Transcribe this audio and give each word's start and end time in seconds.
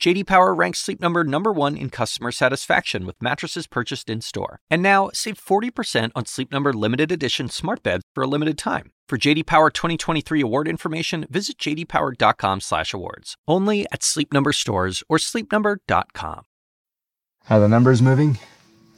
JD 0.00 0.26
Power 0.26 0.54
ranks 0.54 0.78
Sleep 0.78 1.00
Number 1.00 1.24
number 1.24 1.52
1 1.52 1.76
in 1.76 1.90
customer 1.90 2.30
satisfaction 2.30 3.04
with 3.04 3.20
mattresses 3.20 3.66
purchased 3.66 4.08
in-store. 4.08 4.60
And 4.70 4.80
now, 4.80 5.10
save 5.12 5.44
40% 5.44 6.12
on 6.14 6.24
Sleep 6.24 6.52
Number 6.52 6.72
limited 6.72 7.10
edition 7.10 7.48
smart 7.48 7.82
beds 7.82 8.04
for 8.14 8.22
a 8.22 8.28
limited 8.28 8.56
time. 8.56 8.92
For 9.08 9.18
JD 9.18 9.46
Power 9.46 9.70
2023 9.70 10.40
award 10.40 10.68
information, 10.68 11.26
visit 11.28 11.58
jdpower.com/awards. 11.58 13.36
Only 13.48 13.86
at 13.90 14.04
Sleep 14.04 14.32
Number 14.32 14.52
stores 14.52 15.02
or 15.08 15.18
sleepnumber.com. 15.18 16.42
Are 17.50 17.58
the 17.58 17.68
numbers 17.68 18.00
moving? 18.00 18.38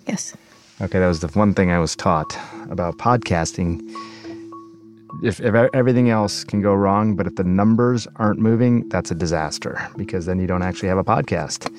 Yes. 0.06 0.36
Okay, 0.82 0.98
that 0.98 1.06
was 1.06 1.20
the 1.20 1.28
one 1.28 1.54
thing 1.54 1.70
I 1.70 1.78
was 1.78 1.96
taught 1.96 2.36
about 2.68 2.98
podcasting 2.98 3.80
if, 5.22 5.40
if 5.40 5.54
everything 5.74 6.10
else 6.10 6.44
can 6.44 6.60
go 6.60 6.74
wrong, 6.74 7.16
but 7.16 7.26
if 7.26 7.36
the 7.36 7.44
numbers 7.44 8.06
aren't 8.16 8.38
moving, 8.38 8.88
that's 8.88 9.10
a 9.10 9.14
disaster 9.14 9.80
because 9.96 10.26
then 10.26 10.38
you 10.38 10.46
don't 10.46 10.62
actually 10.62 10.88
have 10.88 10.98
a 10.98 11.04
podcast. 11.04 11.70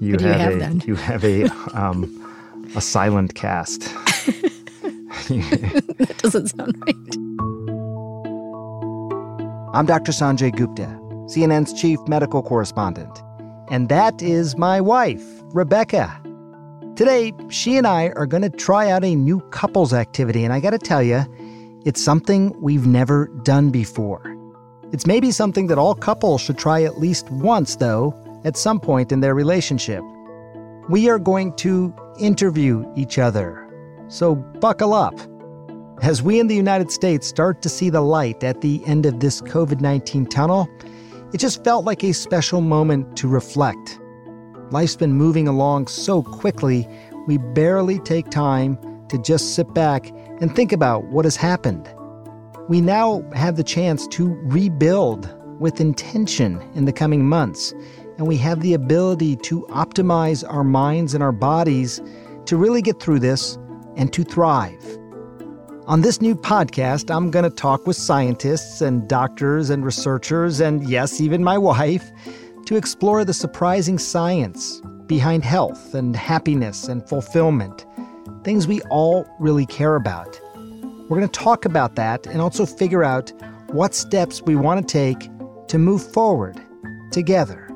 You, 0.00 0.18
have, 0.18 0.40
have, 0.40 0.52
a 0.52 0.58
then? 0.58 0.82
you 0.86 0.96
have 0.96 1.24
a 1.24 1.44
um, 1.72 2.20
a 2.74 2.80
silent 2.80 3.34
cast. 3.34 3.82
that 5.28 6.14
doesn't 6.18 6.48
sound 6.48 6.76
right. 6.86 7.16
I'm 9.74 9.86
Dr. 9.86 10.12
Sanjay 10.12 10.54
Gupta, 10.54 10.86
CNN's 11.26 11.72
chief 11.72 11.98
medical 12.06 12.42
correspondent, 12.42 13.22
and 13.70 13.88
that 13.88 14.20
is 14.22 14.56
my 14.56 14.80
wife, 14.80 15.24
Rebecca. 15.52 16.20
Today, 16.96 17.32
she 17.48 17.76
and 17.76 17.86
I 17.86 18.10
are 18.10 18.26
going 18.26 18.42
to 18.42 18.50
try 18.50 18.90
out 18.90 19.04
a 19.04 19.14
new 19.14 19.40
couples 19.50 19.92
activity, 19.92 20.44
and 20.44 20.52
I 20.52 20.60
got 20.60 20.70
to 20.70 20.78
tell 20.78 21.02
you 21.02 21.24
it's 21.84 22.02
something 22.02 22.58
we've 22.62 22.86
never 22.86 23.26
done 23.42 23.70
before. 23.70 24.34
It's 24.92 25.06
maybe 25.06 25.30
something 25.30 25.66
that 25.66 25.76
all 25.76 25.94
couples 25.94 26.40
should 26.40 26.56
try 26.56 26.82
at 26.82 26.98
least 26.98 27.30
once, 27.30 27.76
though, 27.76 28.14
at 28.44 28.56
some 28.56 28.80
point 28.80 29.12
in 29.12 29.20
their 29.20 29.34
relationship. 29.34 30.02
We 30.88 31.10
are 31.10 31.18
going 31.18 31.54
to 31.56 31.94
interview 32.18 32.90
each 32.96 33.18
other. 33.18 33.60
So 34.08 34.34
buckle 34.34 34.94
up. 34.94 35.14
As 36.02 36.22
we 36.22 36.40
in 36.40 36.46
the 36.46 36.54
United 36.54 36.90
States 36.90 37.26
start 37.26 37.60
to 37.62 37.68
see 37.68 37.90
the 37.90 38.00
light 38.00 38.42
at 38.42 38.62
the 38.62 38.82
end 38.86 39.04
of 39.04 39.20
this 39.20 39.42
COVID 39.42 39.80
19 39.80 40.26
tunnel, 40.26 40.68
it 41.34 41.38
just 41.38 41.64
felt 41.64 41.84
like 41.84 42.02
a 42.02 42.12
special 42.12 42.62
moment 42.62 43.16
to 43.18 43.28
reflect. 43.28 44.00
Life's 44.70 44.96
been 44.96 45.12
moving 45.12 45.48
along 45.48 45.88
so 45.88 46.22
quickly, 46.22 46.88
we 47.26 47.36
barely 47.38 47.98
take 47.98 48.30
time 48.30 48.78
to 49.08 49.18
just 49.18 49.54
sit 49.54 49.72
back 49.74 50.10
and 50.40 50.54
think 50.54 50.72
about 50.72 51.04
what 51.04 51.24
has 51.24 51.36
happened. 51.36 51.88
We 52.68 52.80
now 52.80 53.22
have 53.34 53.56
the 53.56 53.64
chance 53.64 54.06
to 54.08 54.34
rebuild 54.44 55.32
with 55.60 55.80
intention 55.80 56.62
in 56.74 56.84
the 56.84 56.92
coming 56.92 57.28
months, 57.28 57.72
and 58.16 58.26
we 58.26 58.36
have 58.38 58.60
the 58.60 58.74
ability 58.74 59.36
to 59.36 59.62
optimize 59.70 60.44
our 60.50 60.64
minds 60.64 61.14
and 61.14 61.22
our 61.22 61.32
bodies 61.32 62.00
to 62.46 62.56
really 62.56 62.82
get 62.82 63.00
through 63.00 63.20
this 63.20 63.56
and 63.96 64.12
to 64.12 64.24
thrive. 64.24 64.82
On 65.86 66.00
this 66.00 66.22
new 66.22 66.34
podcast, 66.34 67.14
I'm 67.14 67.30
going 67.30 67.44
to 67.44 67.50
talk 67.50 67.86
with 67.86 67.96
scientists 67.96 68.80
and 68.80 69.06
doctors 69.06 69.68
and 69.68 69.84
researchers, 69.84 70.60
and 70.60 70.88
yes, 70.88 71.20
even 71.20 71.44
my 71.44 71.58
wife, 71.58 72.10
to 72.64 72.76
explore 72.76 73.24
the 73.24 73.34
surprising 73.34 73.98
science 73.98 74.80
behind 75.06 75.44
health 75.44 75.94
and 75.94 76.16
happiness 76.16 76.88
and 76.88 77.06
fulfillment 77.06 77.84
things 78.44 78.68
we 78.68 78.80
all 78.82 79.26
really 79.40 79.66
care 79.66 79.96
about. 79.96 80.38
We're 81.08 81.18
going 81.18 81.28
to 81.28 81.40
talk 81.40 81.64
about 81.64 81.96
that 81.96 82.26
and 82.26 82.40
also 82.40 82.66
figure 82.66 83.02
out 83.02 83.32
what 83.68 83.94
steps 83.94 84.42
we 84.42 84.54
want 84.54 84.86
to 84.86 84.92
take 84.92 85.30
to 85.68 85.78
move 85.78 86.12
forward 86.12 86.60
together. 87.10 87.68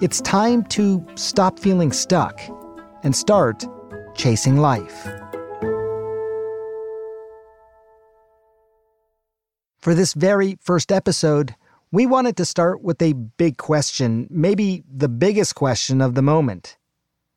It's 0.00 0.20
time 0.20 0.64
to 0.64 1.04
stop 1.16 1.58
feeling 1.58 1.92
stuck 1.92 2.40
and 3.02 3.16
start 3.16 3.64
chasing 4.14 4.58
life. 4.58 5.08
For 9.80 9.94
this 9.94 10.12
very 10.12 10.58
first 10.60 10.92
episode, 10.92 11.54
we 11.90 12.06
wanted 12.06 12.36
to 12.36 12.44
start 12.44 12.82
with 12.82 13.00
a 13.02 13.14
big 13.14 13.56
question, 13.56 14.28
maybe 14.30 14.84
the 14.90 15.08
biggest 15.08 15.54
question 15.54 16.00
of 16.00 16.14
the 16.14 16.22
moment. 16.22 16.76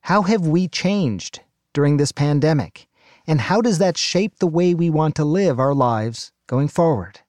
How 0.01 0.23
have 0.23 0.45
we 0.45 0.67
changed 0.67 1.39
during 1.73 1.97
this 1.97 2.11
pandemic? 2.11 2.87
And 3.27 3.41
how 3.41 3.61
does 3.61 3.79
that 3.79 3.97
shape 3.97 4.39
the 4.39 4.47
way 4.47 4.73
we 4.73 4.89
want 4.89 5.15
to 5.15 5.25
live 5.25 5.59
our 5.59 5.73
lives 5.73 6.31
going 6.47 6.67
forward? 6.67 7.19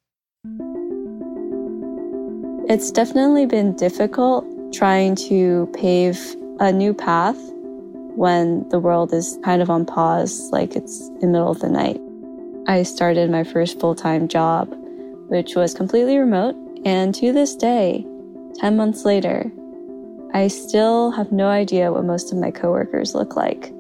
It's 2.69 2.91
definitely 2.91 3.47
been 3.47 3.77
difficult 3.77 4.47
trying 4.73 5.17
to 5.17 5.71
pave 5.75 6.19
a 6.61 6.73
new 6.73 6.95
path 6.95 7.37
when 8.17 8.69
the 8.69 8.79
world 8.79 9.13
is 9.13 9.39
kind 9.45 9.61
of 9.61 9.71
on 9.71 9.85
pause, 9.85 10.49
like 10.51 10.77
it's 10.77 11.09
in 11.09 11.21
the 11.21 11.27
middle 11.27 11.51
of 11.51 11.61
the 11.61 11.69
night. 11.69 12.01
I 12.67 12.83
started 12.85 13.31
my 13.31 13.45
first 13.45 13.79
full 13.81 13.95
time 13.95 14.29
job, 14.29 14.73
which 15.29 15.55
was 15.57 15.75
completely 15.75 16.17
remote, 16.17 16.55
and 16.85 17.15
to 17.17 17.33
this 17.33 17.55
day, 17.55 18.07
10 18.61 18.77
months 18.77 19.05
later, 19.05 19.51
I 20.33 20.49
still 20.49 21.11
have 21.11 21.33
no 21.33 21.49
idea 21.49 21.93
what 21.93 22.05
most 22.05 22.33
of 22.33 22.39
my 22.39 22.51
coworkers 22.51 23.15
look 23.15 23.37
like. 23.37 23.74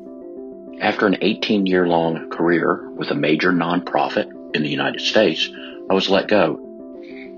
After 0.81 1.07
an 1.07 1.17
18 1.21 1.67
year 1.67 1.87
long 1.87 2.31
career 2.31 2.89
with 2.91 3.11
a 3.11 3.15
major 3.15 3.53
nonprofit 3.53 4.31
in 4.55 4.63
the 4.63 4.69
United 4.69 5.01
States, 5.01 5.49
I 5.91 5.95
was 5.95 6.11
let 6.11 6.29
go. 6.29 6.61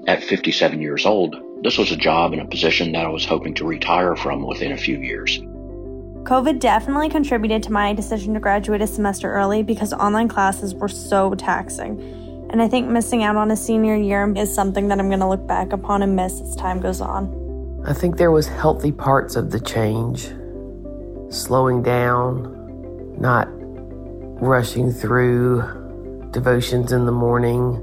At 0.07 0.23
57 0.23 0.81
years 0.81 1.05
old, 1.05 1.37
this 1.63 1.79
was 1.79 1.93
a 1.93 1.97
job 1.97 2.33
and 2.33 2.41
a 2.41 2.47
position 2.47 2.93
that 2.93 3.05
I 3.05 3.09
was 3.09 3.25
hoping 3.25 3.55
to 3.55 3.67
retire 3.67 4.17
from 4.17 4.47
within 4.47 4.73
a 4.73 4.77
few 4.77 4.99
years. 4.99 5.39
COVID 6.27 6.59
definitely 6.59 7.09
contributed 7.09 7.63
to 7.65 7.73
my 7.73 7.93
decision 7.93 8.35
to 8.35 8.41
graduate 8.41 8.83
a 8.83 8.87
semester 8.87 9.33
early 9.33 9.63
because 9.63 9.93
online 9.93 10.29
classes 10.29 10.75
were 10.75 10.89
so 10.89 11.35
taxing. 11.35 12.01
And 12.51 12.63
I 12.63 12.69
think 12.69 12.89
missing 12.89 13.23
out 13.23 13.37
on 13.37 13.51
a 13.51 13.57
senior 13.57 13.97
year 13.97 14.33
is 14.37 14.53
something 14.53 14.89
that 14.89 14.99
I'm 14.99 15.09
going 15.09 15.21
to 15.21 15.29
look 15.29 15.47
back 15.47 15.73
upon 15.73 16.03
and 16.03 16.17
miss 16.17 16.41
as 16.41 16.57
time 16.57 16.81
goes 16.81 17.01
on. 17.01 17.83
I 17.87 17.93
think 17.93 18.17
there 18.17 18.31
was 18.31 18.49
healthy 18.49 18.93
parts 18.93 19.37
of 19.37 19.51
the 19.51 19.61
change. 19.61 20.33
Slowing 21.33 21.83
down, 21.83 22.56
not 23.19 23.49
rushing 24.41 24.93
through 24.93 25.63
devotions 26.31 26.93
in 26.93 27.07
the 27.07 27.13
morning, 27.13 27.83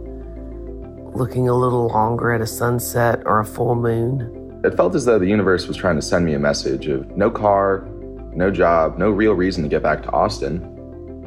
looking 1.16 1.49
a 1.49 1.53
little 1.53 1.88
longer 1.88 2.31
at 2.31 2.41
a 2.41 2.47
sunset 2.47 3.21
or 3.25 3.39
a 3.39 3.45
full 3.45 3.75
moon. 3.75 4.61
It 4.63 4.75
felt 4.75 4.95
as 4.95 5.05
though 5.05 5.19
the 5.19 5.27
universe 5.27 5.67
was 5.67 5.75
trying 5.75 5.95
to 5.95 6.01
send 6.01 6.25
me 6.25 6.33
a 6.33 6.39
message 6.39 6.88
of 6.88 7.09
no 7.17 7.29
car, 7.29 7.88
no 8.33 8.51
job, 8.51 8.97
no 8.97 9.09
real 9.09 9.33
reason 9.33 9.63
to 9.63 9.69
get 9.69 9.83
back 9.83 10.03
to 10.03 10.11
Austin. 10.11 10.69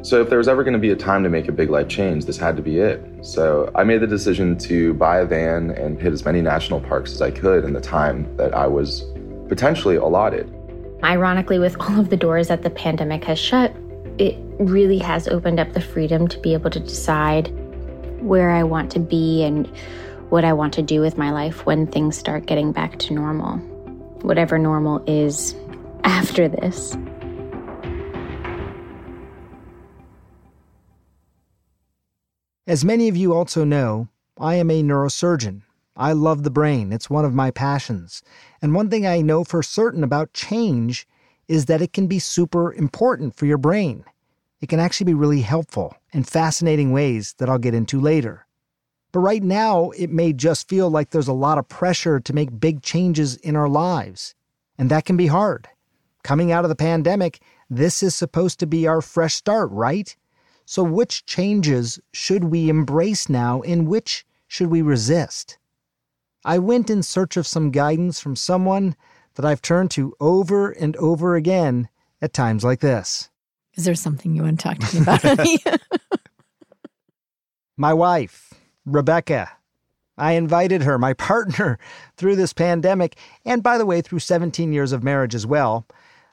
So, 0.03 0.21
if 0.21 0.29
there 0.29 0.37
was 0.37 0.47
ever 0.47 0.63
going 0.63 0.73
to 0.73 0.79
be 0.79 0.91
a 0.91 0.95
time 0.95 1.23
to 1.23 1.29
make 1.29 1.47
a 1.47 1.51
big 1.51 1.69
life 1.69 1.87
change, 1.87 2.25
this 2.25 2.37
had 2.37 2.55
to 2.55 2.61
be 2.61 2.79
it. 2.79 3.03
So, 3.21 3.71
I 3.75 3.83
made 3.83 3.99
the 3.99 4.07
decision 4.07 4.57
to 4.59 4.93
buy 4.93 5.19
a 5.19 5.25
van 5.25 5.71
and 5.71 5.99
hit 6.01 6.13
as 6.13 6.23
many 6.23 6.41
national 6.41 6.79
parks 6.79 7.11
as 7.11 7.21
I 7.21 7.31
could 7.31 7.65
in 7.65 7.73
the 7.73 7.81
time 7.81 8.35
that 8.37 8.53
I 8.53 8.67
was 8.67 9.05
potentially 9.49 9.95
allotted. 9.95 10.53
Ironically, 11.03 11.59
with 11.59 11.75
all 11.79 11.99
of 11.99 12.09
the 12.09 12.17
doors 12.17 12.47
that 12.47 12.61
the 12.61 12.69
pandemic 12.69 13.23
has 13.25 13.39
shut, 13.39 13.75
it 14.17 14.35
really 14.59 14.97
has 14.97 15.27
opened 15.27 15.59
up 15.59 15.73
the 15.73 15.81
freedom 15.81 16.27
to 16.27 16.39
be 16.39 16.53
able 16.53 16.69
to 16.71 16.79
decide 16.79 17.47
where 18.21 18.51
I 18.51 18.63
want 18.63 18.91
to 18.91 18.99
be 18.99 19.43
and 19.43 19.67
what 20.29 20.43
I 20.43 20.53
want 20.53 20.73
to 20.73 20.81
do 20.81 21.01
with 21.01 21.17
my 21.17 21.31
life 21.31 21.65
when 21.65 21.87
things 21.87 22.17
start 22.17 22.47
getting 22.47 22.71
back 22.71 22.97
to 22.99 23.13
normal. 23.13 23.57
Whatever 24.21 24.57
normal 24.57 25.03
is 25.07 25.55
after 26.03 26.47
this. 26.47 26.97
As 32.65 32.83
many 32.83 33.07
of 33.07 33.15
you 33.15 33.33
also 33.33 33.63
know, 33.63 34.09
I 34.37 34.55
am 34.55 34.69
a 34.69 34.83
neurosurgeon. 34.83 35.61
I 35.95 36.11
love 36.11 36.43
the 36.43 36.51
brain, 36.51 36.91
it's 36.91 37.09
one 37.09 37.25
of 37.25 37.33
my 37.33 37.49
passions. 37.49 38.21
And 38.61 38.73
one 38.73 38.89
thing 38.89 39.07
I 39.07 39.21
know 39.21 39.43
for 39.43 39.63
certain 39.63 40.03
about 40.03 40.33
change 40.33 41.07
is 41.47 41.65
that 41.65 41.81
it 41.81 41.93
can 41.93 42.07
be 42.07 42.19
super 42.19 42.73
important 42.73 43.35
for 43.35 43.45
your 43.45 43.57
brain. 43.57 44.03
It 44.59 44.69
can 44.69 44.79
actually 44.79 45.05
be 45.05 45.13
really 45.13 45.41
helpful 45.41 45.95
in 46.11 46.23
fascinating 46.23 46.91
ways 46.91 47.35
that 47.37 47.49
I'll 47.49 47.57
get 47.57 47.73
into 47.73 48.01
later. 48.01 48.45
But 49.11 49.19
right 49.19 49.43
now, 49.43 49.91
it 49.91 50.09
may 50.09 50.33
just 50.33 50.67
feel 50.67 50.89
like 50.89 51.09
there's 51.09 51.27
a 51.27 51.33
lot 51.33 51.57
of 51.57 51.69
pressure 51.69 52.19
to 52.19 52.33
make 52.33 52.59
big 52.59 52.81
changes 52.81 53.35
in 53.37 53.55
our 53.55 53.69
lives. 53.69 54.35
And 54.77 54.91
that 54.91 55.05
can 55.05 55.17
be 55.17 55.27
hard. 55.27 55.67
Coming 56.23 56.51
out 56.51 56.65
of 56.65 56.69
the 56.69 56.75
pandemic, 56.75 57.39
this 57.69 58.03
is 58.03 58.13
supposed 58.13 58.59
to 58.59 58.67
be 58.67 58.87
our 58.87 59.01
fresh 59.01 59.35
start, 59.35 59.71
right? 59.71 60.15
So, 60.65 60.83
which 60.83 61.25
changes 61.25 61.99
should 62.11 62.45
we 62.45 62.69
embrace 62.69 63.29
now 63.29 63.61
and 63.61 63.87
which 63.87 64.25
should 64.47 64.67
we 64.67 64.81
resist? 64.81 65.57
I 66.43 66.59
went 66.59 66.89
in 66.89 67.03
search 67.03 67.37
of 67.37 67.47
some 67.47 67.71
guidance 67.71 68.19
from 68.19 68.35
someone 68.35 68.95
that 69.37 69.45
I've 69.45 69.61
turned 69.61 69.91
to 69.91 70.13
over 70.19 70.71
and 70.71 70.95
over 70.97 71.35
again 71.35 71.89
at 72.21 72.33
times 72.33 72.63
like 72.63 72.79
this. 72.79 73.29
Is 73.75 73.85
there 73.85 73.95
something 73.95 74.35
you 74.35 74.41
want 74.41 74.59
to 74.59 74.63
talk 74.63 74.79
to 74.79 74.95
me 74.95 75.59
about, 75.63 75.81
my 77.77 77.93
wife, 77.93 78.53
Rebecca. 78.85 79.51
I 80.17 80.31
invited 80.31 80.81
her, 80.81 80.97
my 80.97 81.13
partner, 81.29 81.77
through 82.17 82.35
this 82.35 82.51
pandemic, 82.51 83.15
and 83.45 83.61
by 83.61 83.77
the 83.77 83.85
way, 83.85 84.01
through 84.01 84.19
17 84.19 84.73
years 84.73 84.91
of 84.91 85.03
marriage 85.03 85.35
as 85.35 85.45
well. 85.45 85.85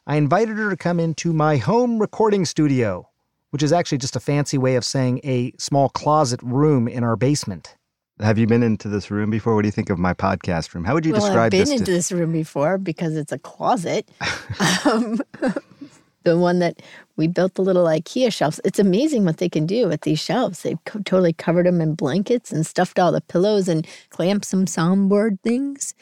I 0.07 0.17
invited 0.17 0.57
her 0.57 0.71
to 0.71 0.77
come 0.77 0.99
into 0.99 1.35
my 1.35 1.59
home 1.59 1.99
recording 1.99 2.47
studio, 2.47 3.09
which 3.51 3.63
is 3.63 3.73
actually 3.73 3.99
just 3.99 4.17
a 4.17 4.21
fancy 4.21 4.57
way 4.57 4.77
of 4.77 4.85
saying 4.85 5.21
a 5.25 5.53
small 5.59 5.91
closet 5.91 6.41
room 6.43 6.89
in 6.89 7.05
our 7.05 7.17
basement. 7.17 7.77
Have 8.21 8.39
you 8.39 8.47
been 8.47 8.63
into 8.63 8.89
this 8.89 9.11
room 9.11 9.31
before? 9.31 9.57
What 9.57 9.63
do 9.63 9.69
you 9.69 9.73
think 9.73 9.91
of 9.91 9.99
my 9.99 10.15
podcast 10.15 10.73
room? 10.73 10.85
How 10.85 10.95
would 10.95 11.05
you 11.05 11.13
well, 11.13 11.21
describe 11.21 11.51
this? 11.51 11.63
I've 11.63 11.67
been 11.67 11.71
this? 11.73 11.81
into 11.81 11.85
to- 11.85 11.93
this 11.93 12.13
room 12.13 12.33
before 12.33 12.79
because 12.79 13.17
it's 13.17 13.33
a 13.33 13.39
closet. 13.39 14.09
um, 14.85 15.19
the 16.23 16.39
one 16.39 16.61
that 16.61 16.81
we 17.17 17.27
built 17.27 17.55
the 17.55 17.63
little 17.63 17.87
IKEA 17.87 18.33
shelves. 18.33 18.61
It's 18.65 18.79
amazing 18.79 19.25
what 19.25 19.39
they 19.39 19.49
can 19.49 19.67
do 19.67 19.89
with 19.89 20.03
these 20.03 20.21
shelves. 20.21 20.63
They've 20.63 20.79
co- 20.85 21.01
totally 21.01 21.33
covered 21.33 21.67
them 21.67 21.81
in 21.81 21.97
blankets 21.97 22.53
and 22.53 22.65
stuffed 22.65 23.01
all 23.01 23.11
the 23.11 23.21
pillows 23.21 23.67
and 23.67 23.87
clamped 24.11 24.45
some 24.45 24.67
soundboard 24.67 25.41
things. 25.41 25.93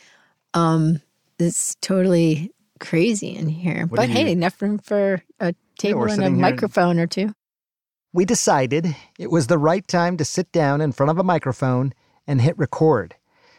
Um, 0.52 1.00
it's 1.38 1.76
totally 1.76 2.52
crazy 2.78 3.34
in 3.34 3.48
here. 3.48 3.86
What 3.86 3.96
but 3.96 4.10
hey, 4.10 4.26
you- 4.26 4.32
enough 4.32 4.60
room 4.60 4.78
for 4.78 5.22
a 5.40 5.54
table 5.78 6.00
we're 6.00 6.08
and 6.08 6.22
a 6.22 6.30
microphone 6.30 6.98
or 6.98 7.06
two. 7.06 7.32
We 8.12 8.26
decided 8.26 8.94
it 9.18 9.30
was 9.30 9.46
the 9.46 9.56
right 9.56 9.88
time 9.88 10.18
to 10.18 10.26
sit 10.26 10.52
down 10.52 10.82
in 10.82 10.92
front 10.92 11.08
of 11.08 11.18
a 11.18 11.24
microphone 11.24 11.94
and 12.26 12.40
hit 12.40 12.56
record. 12.58 13.14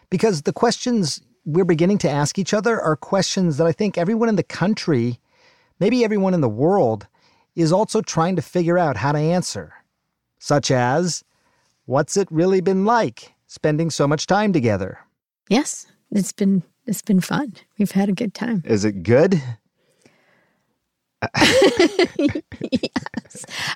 Because 0.10 0.44
the 0.44 0.54
questions 0.54 1.21
we're 1.45 1.65
beginning 1.65 1.98
to 2.00 2.10
ask 2.10 2.39
each 2.39 2.54
other 2.54 2.80
are 2.80 2.95
questions 2.95 3.57
that 3.57 3.68
I 3.68 3.71
think 3.71 3.98
everyone 3.98 4.30
in 4.30 4.36
the 4.36 4.44
country, 4.44 5.19
maybe 5.80 6.04
everyone 6.04 6.33
in 6.33 6.42
the 6.42 6.50
world, 6.50 7.07
is 7.56 7.71
also 7.71 8.01
trying 8.01 8.36
to 8.36 8.42
figure 8.42 8.77
out 8.77 8.98
how 8.98 9.12
to 9.12 9.19
answer. 9.19 9.74
Such 10.39 10.71
as, 10.71 11.24
what's 11.86 12.18
it 12.18 12.27
really 12.31 12.62
been 12.62 12.86
like 12.86 13.33
spending 13.48 13.89
so 13.89 14.07
much 14.07 14.27
time 14.27 14.54
together? 14.54 15.00
Yes, 15.50 15.88
it's 16.12 16.31
been 16.31 16.63
it's 16.86 17.01
been 17.01 17.21
fun. 17.21 17.54
We've 17.77 17.92
had 17.92 18.10
a 18.10 18.13
good 18.13 18.33
time. 18.33 18.62
Is 18.65 18.83
it 18.83 19.04
good? 19.04 19.42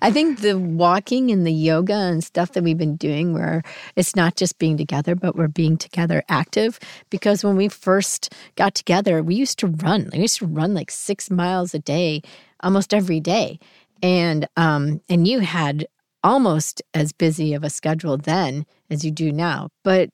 I 0.07 0.11
think 0.11 0.39
the 0.39 0.57
walking 0.57 1.31
and 1.31 1.45
the 1.45 1.51
yoga 1.51 1.93
and 1.93 2.23
stuff 2.23 2.53
that 2.53 2.63
we've 2.63 2.77
been 2.77 2.95
doing 2.95 3.33
where 3.33 3.61
it's 3.97 4.15
not 4.15 4.37
just 4.37 4.57
being 4.57 4.77
together, 4.77 5.15
but 5.15 5.35
we're 5.35 5.49
being 5.49 5.75
together 5.75 6.23
active. 6.29 6.79
Because 7.09 7.43
when 7.43 7.57
we 7.57 7.67
first 7.67 8.33
got 8.55 8.73
together, 8.73 9.21
we 9.21 9.35
used 9.35 9.59
to 9.59 9.67
run. 9.67 10.09
We 10.13 10.19
used 10.19 10.37
to 10.37 10.47
run 10.47 10.73
like 10.73 10.91
six 10.91 11.29
miles 11.29 11.73
a 11.73 11.79
day, 11.79 12.21
almost 12.61 12.93
every 12.93 13.19
day. 13.19 13.59
And 14.01 14.47
um, 14.55 15.01
and 15.09 15.27
you 15.27 15.41
had 15.41 15.85
almost 16.23 16.81
as 16.93 17.11
busy 17.11 17.53
of 17.53 17.65
a 17.65 17.69
schedule 17.69 18.15
then 18.15 18.65
as 18.89 19.03
you 19.03 19.11
do 19.11 19.33
now. 19.33 19.67
But 19.83 20.09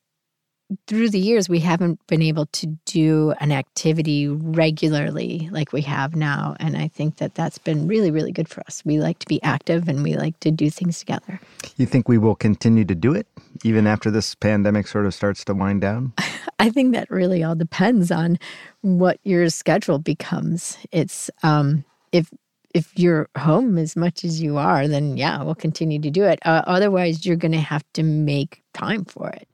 through 0.88 1.10
the 1.10 1.20
years, 1.20 1.50
we 1.50 1.60
haven't 1.60 2.06
been 2.08 2.22
able 2.22 2.46
to 2.48 2.68
do 2.86 3.34
an 3.40 3.52
activity 3.52 4.28
regularly 4.28 5.50
like 5.52 5.74
we 5.74 5.82
have 5.82 6.16
now. 6.16 6.56
And 6.60 6.78
I 6.78 6.88
think 6.88 7.18
that 7.18 7.36
that's 7.36 7.58
been 7.58 7.88
really, 7.88 8.12
really 8.12 8.32
good 8.32 8.50
for 8.50 8.62
us. 8.62 8.82
We 8.86 9.00
like 9.00 9.20
to 9.20 9.28
be 9.28 9.42
active 9.44 9.88
and 9.88 10.04
we 10.04 10.16
like 10.16 10.40
to 10.42 10.52
do 10.52 10.70
things 10.70 11.00
together. 11.00 11.40
You 11.78 11.86
think 11.86 12.08
we 12.08 12.18
will 12.18 12.36
continue 12.36 12.86
to 12.86 12.96
do 12.96 13.14
it 13.14 13.28
even 13.64 13.88
after 13.88 14.10
this 14.10 14.36
pandemic 14.36 14.88
sort 14.88 15.06
of 15.06 15.14
starts 15.14 15.44
to 15.46 15.54
wind 15.54 15.82
down? 15.82 16.14
I 16.60 16.70
think 16.70 16.94
that 16.94 17.10
really 17.10 17.44
all 17.44 17.56
depends 17.56 18.12
on 18.12 18.40
what 18.82 19.20
your 19.24 19.50
schedule 19.50 20.00
becomes. 20.00 20.78
It's 20.92 21.30
um, 21.44 21.84
if 22.12 22.30
if 22.74 22.92
you're 22.98 23.30
home 23.38 23.78
as 23.78 23.96
much 23.96 24.24
as 24.24 24.42
you 24.42 24.58
are, 24.58 24.88
then 24.88 25.16
yeah, 25.16 25.44
we'll 25.44 25.56
continue 25.56 26.00
to 26.00 26.10
do 26.10 26.24
it. 26.24 26.40
Uh, 26.44 26.64
otherwise, 26.66 27.26
you're 27.26 27.36
going 27.36 27.52
to 27.52 27.60
have 27.60 27.84
to 27.94 28.04
make 28.04 28.64
time 28.74 29.06
for 29.06 29.30
it. 29.30 29.48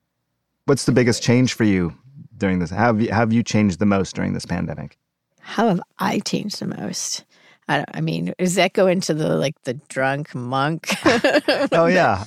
What's 0.70 0.86
the 0.86 0.92
biggest 0.92 1.24
change 1.24 1.54
for 1.54 1.64
you 1.64 1.96
during 2.38 2.60
this? 2.60 2.70
How 2.70 2.86
have 2.86 3.02
you, 3.02 3.12
how 3.12 3.22
have 3.22 3.34
you 3.34 3.42
changed 3.42 3.80
the 3.80 3.88
most 3.88 4.16
during 4.16 4.34
this 4.34 4.46
pandemic? 4.46 5.00
How 5.40 5.68
have 5.68 5.82
I 5.98 6.20
changed 6.20 6.60
the 6.60 6.68
most? 6.68 7.26
I, 7.68 7.78
don't, 7.78 7.90
I 7.96 8.02
mean, 8.02 8.36
does 8.38 8.54
that 8.54 8.74
go 8.74 8.86
into 8.86 9.16
the 9.16 9.36
like 9.36 9.60
the 9.64 9.74
drunk 9.90 10.36
monk? 10.36 10.90
Oh, 11.72 11.88
yeah. 11.88 12.26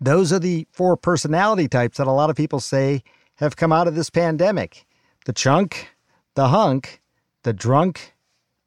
Those 0.00 0.32
are 0.32 0.38
the 0.38 0.68
four 0.70 0.96
personality 0.96 1.66
types 1.66 1.98
that 1.98 2.06
a 2.06 2.12
lot 2.12 2.30
of 2.30 2.36
people 2.36 2.60
say 2.60 3.02
have 3.38 3.56
come 3.56 3.72
out 3.72 3.88
of 3.88 3.96
this 3.96 4.08
pandemic 4.08 4.86
the 5.24 5.32
chunk, 5.32 5.88
the 6.36 6.46
hunk, 6.46 7.02
the 7.42 7.52
drunk, 7.52 8.14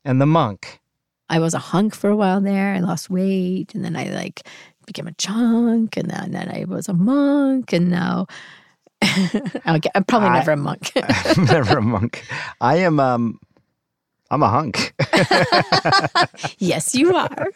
and 0.03 0.19
the 0.19 0.25
monk. 0.25 0.81
I 1.29 1.39
was 1.39 1.53
a 1.53 1.59
hunk 1.59 1.95
for 1.95 2.09
a 2.09 2.15
while 2.17 2.41
there. 2.41 2.73
I 2.73 2.79
lost 2.79 3.09
weight, 3.09 3.73
and 3.73 3.85
then 3.85 3.95
I 3.95 4.09
like 4.09 4.45
became 4.85 5.07
a 5.07 5.13
chunk, 5.13 5.95
and 5.95 6.09
then, 6.09 6.31
then 6.31 6.49
I 6.49 6.65
was 6.65 6.89
a 6.89 6.93
monk, 6.93 7.71
and 7.71 7.89
now 7.89 8.27
Get, 9.81 9.91
I'm 9.95 10.03
probably 10.03 10.29
I- 10.29 10.39
never 10.39 10.51
a 10.51 10.57
monk. 10.57 10.91
I'm 10.95 11.45
never 11.45 11.77
a 11.77 11.81
monk. 11.81 12.25
I 12.61 12.77
am. 12.77 12.99
Um, 12.99 13.39
I'm 14.31 14.41
a 14.41 14.49
hunk. 14.49 14.95
yes, 16.57 16.95
you 16.95 17.13
are. 17.15 17.49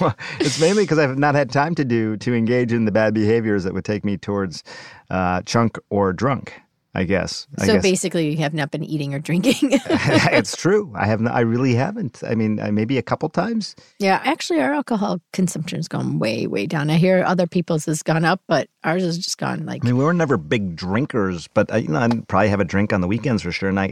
well, 0.00 0.16
it's 0.40 0.58
mainly 0.58 0.84
because 0.84 0.98
I've 0.98 1.18
not 1.18 1.34
had 1.34 1.50
time 1.50 1.74
to 1.74 1.84
do 1.84 2.16
to 2.18 2.34
engage 2.34 2.72
in 2.72 2.86
the 2.86 2.90
bad 2.92 3.12
behaviors 3.12 3.64
that 3.64 3.74
would 3.74 3.84
take 3.84 4.02
me 4.02 4.16
towards 4.16 4.64
uh, 5.10 5.42
chunk 5.42 5.78
or 5.90 6.14
drunk. 6.14 6.54
I 6.98 7.04
guess. 7.04 7.46
I 7.58 7.66
so 7.66 7.74
guess. 7.74 7.82
basically, 7.92 8.30
you 8.30 8.38
have 8.38 8.54
not 8.54 8.70
been 8.72 8.84
eating 8.84 9.14
or 9.14 9.20
drinking. 9.20 9.56
it's 9.88 10.56
true. 10.56 10.92
I 10.96 11.06
have. 11.06 11.20
Not, 11.20 11.34
I 11.34 11.40
really 11.40 11.74
haven't. 11.74 12.22
I 12.26 12.34
mean, 12.34 12.58
uh, 12.60 12.72
maybe 12.72 12.98
a 12.98 13.02
couple 13.02 13.28
times. 13.28 13.76
yeah, 14.00 14.20
actually, 14.24 14.60
our 14.60 14.72
alcohol 14.74 15.20
consumption's 15.32 15.88
gone 15.88 16.18
way, 16.18 16.46
way 16.48 16.66
down. 16.66 16.90
I 16.90 16.96
hear 16.96 17.24
other 17.24 17.46
people's 17.46 17.86
has 17.86 18.02
gone 18.02 18.24
up, 18.24 18.40
but 18.48 18.68
ours 18.84 19.04
has 19.04 19.18
just 19.18 19.38
gone 19.38 19.64
like 19.66 19.84
I 19.84 19.86
mean, 19.86 19.96
we 19.96 20.04
were 20.04 20.12
never 20.14 20.36
big 20.36 20.76
drinkers, 20.76 21.48
but 21.54 21.72
I, 21.72 21.78
you 21.78 21.88
know, 21.88 22.00
I'd 22.00 22.26
probably 22.28 22.48
have 22.48 22.60
a 22.60 22.64
drink 22.64 22.92
on 22.92 23.00
the 23.00 23.08
weekends 23.08 23.42
for 23.42 23.52
sure. 23.52 23.68
And 23.68 23.78
I, 23.78 23.84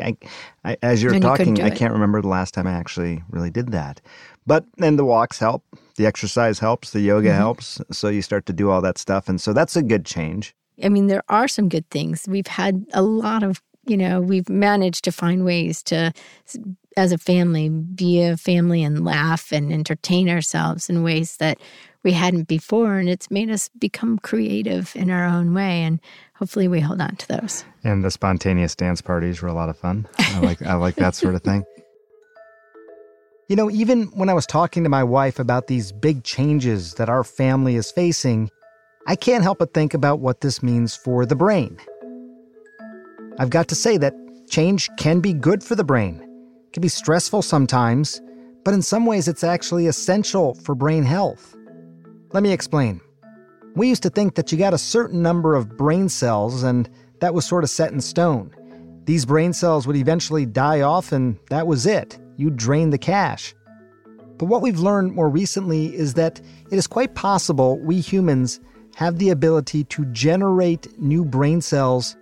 I, 0.64 0.72
I 0.72 0.76
as 0.82 1.02
you're 1.02 1.14
And 1.14 1.22
talking, 1.22 1.54
do 1.54 1.62
I 1.62 1.70
can't 1.70 1.92
remember 1.92 2.20
the 2.20 2.28
last 2.28 2.54
time 2.54 2.66
I 2.66 2.72
actually 2.72 3.22
really 3.30 3.50
did 3.50 3.72
that. 3.72 4.00
But 4.46 4.64
then 4.78 4.96
the 4.96 5.04
walks 5.04 5.38
help, 5.38 5.64
the 5.96 6.06
exercise 6.06 6.58
helps, 6.58 6.90
the 6.90 7.00
yoga 7.00 7.28
Mm-hmm. 7.30 7.38
helps. 7.38 7.80
So 7.92 8.08
you 8.08 8.22
start 8.22 8.46
to 8.46 8.52
do 8.52 8.70
all 8.70 8.80
that 8.82 8.98
stuff, 8.98 9.28
and 9.28 9.40
so 9.40 9.52
that's 9.52 9.76
a 9.76 9.82
good 9.82 10.04
change. 10.04 10.54
I 10.82 10.88
mean, 10.88 11.06
there 11.06 11.22
are 11.28 11.48
some 11.48 11.68
good 11.68 11.88
things. 11.90 12.26
We've 12.28 12.46
had 12.46 12.84
a 12.92 13.02
lot 13.02 13.42
of, 13.42 13.62
you 13.86 13.96
know, 13.96 14.20
we've 14.20 14.48
managed 14.48 15.04
to 15.04 15.12
find 15.12 15.44
ways 15.44 15.82
to, 15.84 16.12
as 16.96 17.12
a 17.12 17.18
family, 17.18 17.68
be 17.68 18.22
a 18.22 18.36
family 18.36 18.82
and 18.82 19.04
laugh 19.04 19.52
and 19.52 19.72
entertain 19.72 20.28
ourselves 20.28 20.90
in 20.90 21.02
ways 21.02 21.36
that 21.38 21.58
we 22.02 22.12
hadn't 22.12 22.48
before. 22.48 22.98
And 22.98 23.08
it's 23.08 23.30
made 23.30 23.50
us 23.50 23.68
become 23.78 24.18
creative 24.18 24.94
in 24.94 25.10
our 25.10 25.24
own 25.24 25.54
way. 25.54 25.82
And 25.82 26.00
hopefully 26.34 26.68
we 26.68 26.80
hold 26.80 27.00
on 27.00 27.16
to 27.16 27.28
those. 27.28 27.64
And 27.84 28.04
the 28.04 28.10
spontaneous 28.10 28.74
dance 28.74 29.00
parties 29.00 29.40
were 29.40 29.48
a 29.48 29.54
lot 29.54 29.68
of 29.68 29.78
fun. 29.78 30.06
I 30.18 30.40
like 30.40 30.62
I 30.62 30.74
like 30.74 30.96
that 30.96 31.14
sort 31.14 31.34
of 31.34 31.42
thing. 31.42 31.64
You 33.48 33.54
know, 33.54 33.70
even 33.70 34.06
when 34.06 34.28
I 34.28 34.34
was 34.34 34.44
talking 34.44 34.82
to 34.82 34.88
my 34.88 35.04
wife 35.04 35.38
about 35.38 35.68
these 35.68 35.92
big 35.92 36.24
changes 36.24 36.94
that 36.94 37.08
our 37.08 37.22
family 37.22 37.76
is 37.76 37.92
facing, 37.92 38.50
I 39.08 39.14
can't 39.14 39.44
help 39.44 39.58
but 39.58 39.72
think 39.72 39.94
about 39.94 40.18
what 40.18 40.40
this 40.40 40.64
means 40.64 40.96
for 40.96 41.24
the 41.24 41.36
brain. 41.36 41.78
I've 43.38 43.50
got 43.50 43.68
to 43.68 43.76
say 43.76 43.98
that 43.98 44.14
change 44.50 44.90
can 44.98 45.20
be 45.20 45.32
good 45.32 45.62
for 45.62 45.76
the 45.76 45.84
brain. 45.84 46.20
It 46.66 46.72
can 46.72 46.80
be 46.80 46.88
stressful 46.88 47.42
sometimes, 47.42 48.20
but 48.64 48.74
in 48.74 48.82
some 48.82 49.06
ways 49.06 49.28
it's 49.28 49.44
actually 49.44 49.86
essential 49.86 50.54
for 50.54 50.74
brain 50.74 51.04
health. 51.04 51.54
Let 52.32 52.42
me 52.42 52.50
explain. 52.52 53.00
We 53.76 53.88
used 53.88 54.02
to 54.02 54.10
think 54.10 54.34
that 54.34 54.50
you 54.50 54.58
got 54.58 54.74
a 54.74 54.78
certain 54.78 55.22
number 55.22 55.54
of 55.54 55.76
brain 55.76 56.08
cells 56.08 56.64
and 56.64 56.90
that 57.20 57.32
was 57.32 57.46
sort 57.46 57.62
of 57.62 57.70
set 57.70 57.92
in 57.92 58.00
stone. 58.00 58.50
These 59.04 59.24
brain 59.24 59.52
cells 59.52 59.86
would 59.86 59.96
eventually 59.96 60.46
die 60.46 60.80
off 60.80 61.12
and 61.12 61.38
that 61.50 61.68
was 61.68 61.86
it. 61.86 62.18
You 62.36 62.50
drain 62.50 62.90
the 62.90 62.98
cash. 62.98 63.54
But 64.38 64.46
what 64.46 64.62
we've 64.62 64.80
learned 64.80 65.14
more 65.14 65.28
recently 65.28 65.94
is 65.94 66.14
that 66.14 66.40
it 66.72 66.76
is 66.76 66.88
quite 66.88 67.14
possible 67.14 67.78
we 67.78 68.00
humans 68.00 68.58
have 68.96 69.18
the 69.18 69.28
ability 69.28 69.84
to 69.84 70.06
generate 70.06 70.98
new 70.98 71.22
brain 71.22 71.60
cells 71.60 72.16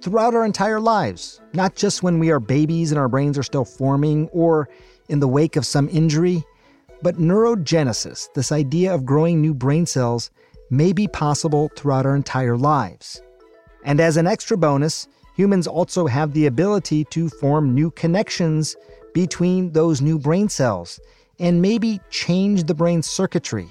throughout 0.00 0.34
our 0.34 0.46
entire 0.46 0.80
lives, 0.80 1.38
not 1.52 1.74
just 1.74 2.02
when 2.02 2.18
we 2.18 2.30
are 2.30 2.40
babies 2.40 2.90
and 2.90 2.98
our 2.98 3.10
brains 3.10 3.36
are 3.36 3.42
still 3.42 3.66
forming 3.66 4.26
or 4.28 4.66
in 5.10 5.20
the 5.20 5.28
wake 5.28 5.54
of 5.54 5.66
some 5.66 5.86
injury, 5.90 6.42
but 7.02 7.16
neurogenesis, 7.16 8.32
this 8.32 8.52
idea 8.52 8.94
of 8.94 9.04
growing 9.04 9.42
new 9.42 9.52
brain 9.52 9.84
cells, 9.84 10.30
may 10.70 10.94
be 10.94 11.06
possible 11.06 11.70
throughout 11.76 12.06
our 12.06 12.16
entire 12.16 12.56
lives. 12.56 13.20
And 13.84 14.00
as 14.00 14.16
an 14.16 14.26
extra 14.26 14.56
bonus, 14.56 15.06
humans 15.36 15.66
also 15.66 16.06
have 16.06 16.32
the 16.32 16.46
ability 16.46 17.04
to 17.10 17.28
form 17.28 17.74
new 17.74 17.90
connections 17.90 18.76
between 19.12 19.72
those 19.72 20.00
new 20.00 20.18
brain 20.18 20.48
cells 20.48 20.98
and 21.38 21.60
maybe 21.60 22.00
change 22.08 22.64
the 22.64 22.74
brain 22.74 23.02
circuitry. 23.02 23.68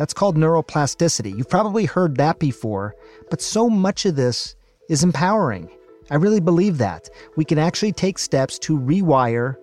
That's 0.00 0.14
called 0.14 0.38
neuroplasticity. 0.38 1.36
You've 1.36 1.50
probably 1.50 1.84
heard 1.84 2.16
that 2.16 2.38
before, 2.38 2.94
but 3.28 3.42
so 3.42 3.68
much 3.68 4.06
of 4.06 4.16
this 4.16 4.56
is 4.88 5.04
empowering. 5.04 5.68
I 6.10 6.14
really 6.14 6.40
believe 6.40 6.78
that. 6.78 7.10
We 7.36 7.44
can 7.44 7.58
actually 7.58 7.92
take 7.92 8.18
steps 8.18 8.58
to 8.60 8.80
rewire 8.80 9.56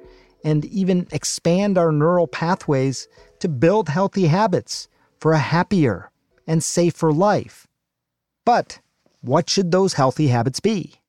and 0.43 0.63
even 0.65 1.07
expand 1.11 1.79
our 1.79 1.91
neural 1.91 2.27
pathways 2.27 3.07
to 3.39 3.49
build 3.49 3.89
healthy 3.89 4.27
habits 4.27 4.87
for 5.19 5.33
a 5.33 5.39
happier 5.39 6.11
and 6.45 6.63
safer 6.63 7.11
life. 7.11 7.65
But 8.45 8.79
what 9.21 9.49
should 9.49 9.71
those 9.71 9.93
healthy 9.93 10.27
habits 10.27 10.59
be? 10.59 11.01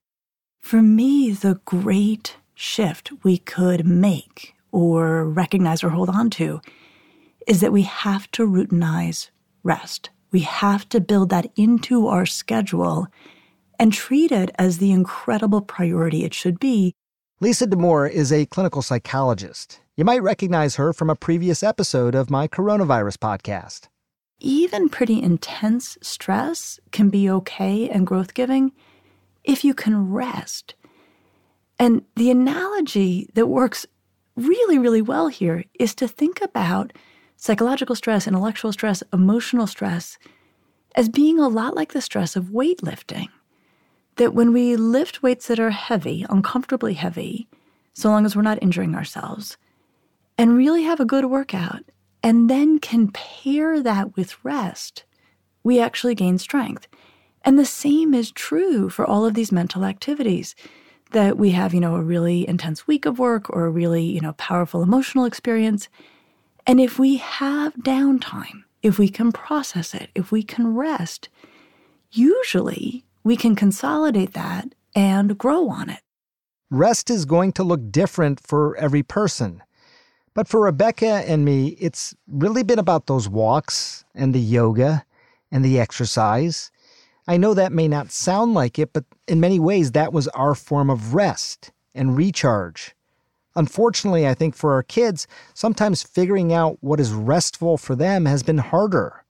For 0.58 0.80
me, 0.80 1.32
the 1.32 1.60
great 1.66 2.36
shift 2.54 3.12
we 3.22 3.36
could 3.36 3.84
make 3.84 4.54
or 4.72 5.26
recognize 5.26 5.84
or 5.84 5.90
hold 5.90 6.08
on 6.08 6.30
to 6.30 6.62
is 7.48 7.60
that 7.60 7.72
we 7.72 7.82
have 7.82 8.30
to 8.32 8.46
routinize 8.46 9.30
rest. 9.64 10.10
We 10.30 10.40
have 10.40 10.88
to 10.90 11.00
build 11.00 11.30
that 11.30 11.50
into 11.56 12.06
our 12.06 12.26
schedule 12.26 13.08
and 13.78 13.92
treat 13.92 14.30
it 14.30 14.50
as 14.58 14.78
the 14.78 14.92
incredible 14.92 15.62
priority 15.62 16.24
it 16.24 16.34
should 16.34 16.60
be. 16.60 16.94
Lisa 17.40 17.66
Damour 17.66 18.06
is 18.06 18.30
a 18.30 18.46
clinical 18.46 18.82
psychologist. 18.82 19.80
You 19.96 20.04
might 20.04 20.22
recognize 20.22 20.76
her 20.76 20.92
from 20.92 21.08
a 21.08 21.16
previous 21.16 21.62
episode 21.62 22.14
of 22.14 22.30
my 22.30 22.48
coronavirus 22.48 23.16
podcast. 23.16 23.88
Even 24.40 24.88
pretty 24.88 25.22
intense 25.22 25.96
stress 26.02 26.78
can 26.92 27.08
be 27.08 27.30
okay 27.30 27.88
and 27.88 28.06
growth 28.06 28.34
giving 28.34 28.72
if 29.42 29.64
you 29.64 29.72
can 29.72 30.12
rest. 30.12 30.74
And 31.78 32.02
the 32.14 32.30
analogy 32.30 33.30
that 33.34 33.46
works 33.46 33.86
really, 34.36 34.78
really 34.78 35.02
well 35.02 35.28
here 35.28 35.64
is 35.78 35.94
to 35.96 36.06
think 36.06 36.42
about 36.42 36.92
psychological 37.38 37.94
stress, 37.94 38.26
intellectual 38.26 38.72
stress, 38.72 39.02
emotional 39.12 39.66
stress 39.66 40.18
as 40.96 41.08
being 41.08 41.38
a 41.38 41.48
lot 41.48 41.76
like 41.76 41.92
the 41.92 42.00
stress 42.02 42.34
of 42.36 42.46
weightlifting. 42.46 43.28
That 44.16 44.34
when 44.34 44.52
we 44.52 44.74
lift 44.74 45.22
weights 45.22 45.46
that 45.46 45.60
are 45.60 45.70
heavy, 45.70 46.26
uncomfortably 46.28 46.94
heavy, 46.94 47.48
so 47.94 48.10
long 48.10 48.26
as 48.26 48.34
we're 48.34 48.42
not 48.42 48.60
injuring 48.60 48.96
ourselves, 48.96 49.56
and 50.36 50.56
really 50.56 50.82
have 50.82 50.98
a 50.98 51.04
good 51.04 51.26
workout, 51.26 51.84
and 52.22 52.50
then 52.50 52.80
can 52.80 53.12
pair 53.12 53.80
that 53.80 54.16
with 54.16 54.44
rest, 54.44 55.04
we 55.62 55.80
actually 55.80 56.16
gain 56.16 56.38
strength. 56.38 56.88
And 57.44 57.56
the 57.56 57.64
same 57.64 58.14
is 58.14 58.32
true 58.32 58.88
for 58.90 59.06
all 59.06 59.24
of 59.24 59.34
these 59.34 59.52
mental 59.52 59.84
activities 59.84 60.56
that 61.12 61.38
we 61.38 61.52
have, 61.52 61.72
you 61.72 61.80
know, 61.80 61.94
a 61.94 62.02
really 62.02 62.46
intense 62.48 62.88
week 62.88 63.06
of 63.06 63.20
work 63.20 63.48
or 63.50 63.66
a 63.66 63.70
really, 63.70 64.02
you 64.02 64.20
know, 64.20 64.32
powerful 64.32 64.82
emotional 64.82 65.24
experience. 65.24 65.88
And 66.68 66.80
if 66.80 66.98
we 66.98 67.16
have 67.16 67.74
downtime, 67.76 68.62
if 68.82 68.98
we 68.98 69.08
can 69.08 69.32
process 69.32 69.94
it, 69.94 70.10
if 70.14 70.30
we 70.30 70.44
can 70.44 70.76
rest, 70.76 71.28
usually 72.12 73.04
we 73.24 73.36
can 73.36 73.56
consolidate 73.56 74.34
that 74.34 74.74
and 74.94 75.36
grow 75.36 75.68
on 75.68 75.90
it. 75.90 76.00
Rest 76.70 77.10
is 77.10 77.24
going 77.24 77.52
to 77.52 77.64
look 77.64 77.90
different 77.90 78.38
for 78.38 78.76
every 78.76 79.02
person. 79.02 79.62
But 80.34 80.46
for 80.46 80.60
Rebecca 80.60 81.24
and 81.26 81.44
me, 81.44 81.68
it's 81.80 82.14
really 82.28 82.62
been 82.62 82.78
about 82.78 83.06
those 83.06 83.28
walks 83.28 84.04
and 84.14 84.32
the 84.32 84.40
yoga 84.40 85.04
and 85.50 85.64
the 85.64 85.80
exercise 85.80 86.70
I 87.28 87.36
know 87.36 87.52
that 87.52 87.72
may 87.72 87.88
not 87.88 88.10
sound 88.10 88.54
like 88.54 88.78
it, 88.78 88.94
but 88.94 89.04
in 89.28 89.38
many 89.38 89.60
ways, 89.60 89.92
that 89.92 90.14
was 90.14 90.28
our 90.28 90.54
form 90.54 90.88
of 90.88 91.12
rest 91.12 91.72
and 91.94 92.16
recharge. 92.16 92.96
Unfortunately, 93.56 94.26
I 94.26 94.34
think 94.34 94.54
for 94.54 94.72
our 94.72 94.82
kids, 94.82 95.26
sometimes 95.54 96.02
figuring 96.02 96.52
out 96.52 96.78
what 96.80 97.00
is 97.00 97.12
restful 97.12 97.76
for 97.76 97.96
them 97.96 98.26
has 98.26 98.42
been 98.42 98.58
harder. 98.58 99.24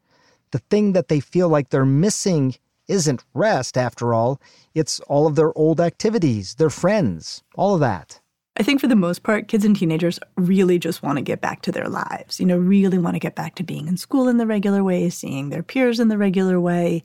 The 0.51 0.59
thing 0.71 0.93
that 0.93 1.09
they 1.09 1.21
feel 1.21 1.49
like 1.49 1.71
they're 1.71 1.85
missing 1.85 2.57
isn't 2.89 3.25
rest, 3.35 3.77
after 3.77 4.15
all, 4.15 4.41
it's 4.75 5.01
all 5.01 5.27
of 5.27 5.35
their 5.35 5.57
old 5.57 5.81
activities, 5.81 6.55
their 6.55 6.71
friends, 6.71 7.43
all 7.55 7.75
of 7.75 7.81
that. 7.81 8.21
I 8.57 8.63
think 8.63 8.81
for 8.81 8.89
the 8.89 8.97
most 8.97 9.23
part, 9.23 9.47
kids 9.47 9.65
and 9.65 9.77
teenagers 9.77 10.19
really 10.37 10.79
just 10.79 11.03
want 11.03 11.17
to 11.17 11.23
get 11.23 11.41
back 11.41 11.63
to 11.63 11.73
their 11.73 11.89
lives, 11.89 12.41
you 12.41 12.47
know, 12.47 12.57
really 12.57 12.99
want 12.99 13.15
to 13.15 13.21
get 13.21 13.37
back 13.37 13.55
to 13.57 13.63
being 13.63 13.87
in 13.87 13.97
school 13.97 14.27
in 14.27 14.39
the 14.39 14.47
regular 14.47 14.83
way, 14.83 15.11
seeing 15.11 15.51
their 15.51 15.63
peers 15.63 16.01
in 16.01 16.09
the 16.09 16.19
regular 16.19 16.59
way, 16.59 17.05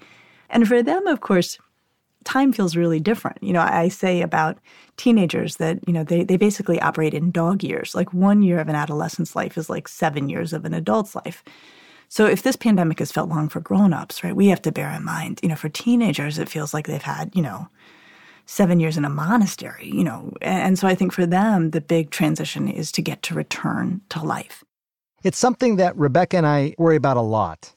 and 0.50 0.68
for 0.68 0.82
them, 0.82 1.06
of 1.06 1.22
course, 1.22 1.60
time 2.26 2.54
feels 2.54 2.76
really 2.76 3.00
different. 3.00 3.38
You 3.42 3.54
know, 3.54 3.62
I 3.62 3.90
say 3.90 4.22
about 4.22 4.58
teenagers 4.98 5.58
that, 5.58 5.80
you 5.88 5.94
know, 5.94 6.04
they, 6.04 6.24
they 6.24 6.38
basically 6.38 6.80
operate 6.82 7.14
in 7.14 7.32
dog 7.32 7.64
years. 7.64 7.96
Like 7.96 8.14
one 8.14 8.42
year 8.42 8.60
of 8.60 8.70
an 8.70 8.76
adolescent's 8.76 9.36
life 9.36 9.58
is 9.58 9.70
like 9.70 9.88
seven 9.88 10.30
years 10.30 10.54
of 10.54 10.66
an 10.66 10.74
adult's 10.74 11.16
life. 11.16 11.44
So 12.10 12.26
if 12.28 12.44
this 12.44 12.56
pandemic 12.56 13.00
has 13.00 13.12
felt 13.12 13.30
long 13.30 13.50
for 13.50 13.60
grown-ups, 13.60 14.24
right, 14.24 14.36
we 14.36 14.48
have 14.48 14.62
to 14.64 14.72
bear 14.72 14.92
in 14.92 15.04
mind, 15.04 15.40
you 15.42 15.50
know, 15.50 15.56
for 15.56 15.70
teenagers, 15.70 16.38
it 16.38 16.50
feels 16.50 16.74
like 16.74 16.86
they've 16.86 17.02
had, 17.02 17.36
you 17.36 17.42
know, 17.42 17.68
seven 18.46 18.80
years 18.80 18.98
in 18.98 19.06
a 19.06 19.10
monastery, 19.10 19.90
you 19.92 20.04
know. 20.04 20.32
And 20.42 20.78
so 20.78 20.88
I 20.88 20.96
think 20.96 21.12
for 21.12 21.26
them, 21.26 21.72
the 21.72 21.82
big 21.82 22.12
transition 22.12 22.68
is 22.68 22.92
to 22.92 23.02
get 23.02 23.24
to 23.24 23.34
return 23.34 24.02
to 24.10 24.22
life. 24.22 24.64
It's 25.24 25.38
something 25.38 25.78
that 25.78 25.98
Rebecca 25.98 26.38
and 26.38 26.46
I 26.46 26.76
worry 26.78 26.98
about 26.98 27.18
a 27.18 27.22
lot. 27.22 27.74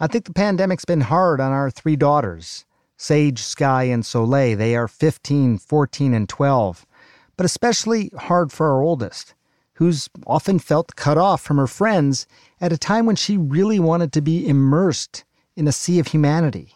I 0.00 0.08
think 0.08 0.24
the 0.24 0.32
pandemic's 0.32 0.84
been 0.84 1.00
hard 1.00 1.40
on 1.40 1.52
our 1.52 1.70
three 1.70 1.96
daughters 1.96 2.66
Sage, 3.04 3.42
Sky, 3.42 3.84
and 3.84 4.04
Soleil. 4.04 4.56
They 4.56 4.74
are 4.74 4.88
15, 4.88 5.58
14, 5.58 6.14
and 6.14 6.26
12, 6.26 6.86
but 7.36 7.44
especially 7.44 8.10
hard 8.16 8.50
for 8.50 8.70
our 8.70 8.80
oldest, 8.80 9.34
who's 9.74 10.08
often 10.26 10.58
felt 10.58 10.96
cut 10.96 11.18
off 11.18 11.42
from 11.42 11.58
her 11.58 11.66
friends 11.66 12.26
at 12.62 12.72
a 12.72 12.78
time 12.78 13.04
when 13.04 13.16
she 13.16 13.36
really 13.36 13.78
wanted 13.78 14.10
to 14.14 14.22
be 14.22 14.48
immersed 14.48 15.24
in 15.54 15.68
a 15.68 15.72
sea 15.72 15.98
of 15.98 16.06
humanity. 16.06 16.72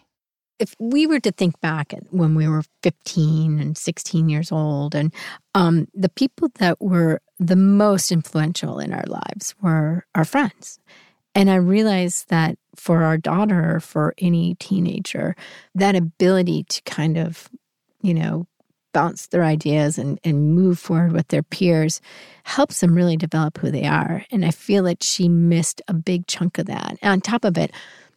If 0.58 0.74
we 0.78 1.06
were 1.06 1.20
to 1.20 1.32
think 1.32 1.58
back 1.62 1.94
when 2.10 2.34
we 2.34 2.46
were 2.46 2.64
15 2.82 3.58
and 3.58 3.78
16 3.78 4.28
years 4.28 4.52
old, 4.52 4.94
and 4.94 5.14
um, 5.54 5.88
the 5.94 6.10
people 6.10 6.50
that 6.56 6.78
were 6.78 7.22
the 7.38 7.56
most 7.56 8.12
influential 8.12 8.80
in 8.80 8.92
our 8.92 9.06
lives 9.06 9.54
were 9.62 10.04
our 10.14 10.26
friends. 10.26 10.78
And 11.34 11.48
I 11.48 11.54
realized 11.54 12.28
that 12.28 12.58
for 12.78 13.02
our 13.02 13.18
daughter, 13.18 13.76
or 13.76 13.80
for 13.80 14.14
any 14.18 14.54
teenager, 14.54 15.34
that 15.74 15.96
ability 15.96 16.64
to 16.64 16.82
kind 16.82 17.18
of, 17.18 17.48
you 18.02 18.14
know, 18.14 18.46
bounce 18.92 19.26
their 19.26 19.44
ideas 19.44 19.98
and, 19.98 20.18
and 20.24 20.54
move 20.54 20.78
forward 20.78 21.12
with 21.12 21.28
their 21.28 21.42
peers 21.42 22.00
helps 22.44 22.80
them 22.80 22.94
really 22.94 23.16
develop 23.16 23.58
who 23.58 23.70
they 23.70 23.84
are. 23.84 24.24
And 24.30 24.44
I 24.44 24.50
feel 24.50 24.84
that 24.84 25.02
she 25.02 25.28
missed 25.28 25.82
a 25.88 25.92
big 25.92 26.26
chunk 26.26 26.58
of 26.58 26.66
that. 26.66 26.96
And 27.02 27.12
on 27.12 27.20
top 27.20 27.44
of 27.44 27.58
it, 27.58 27.72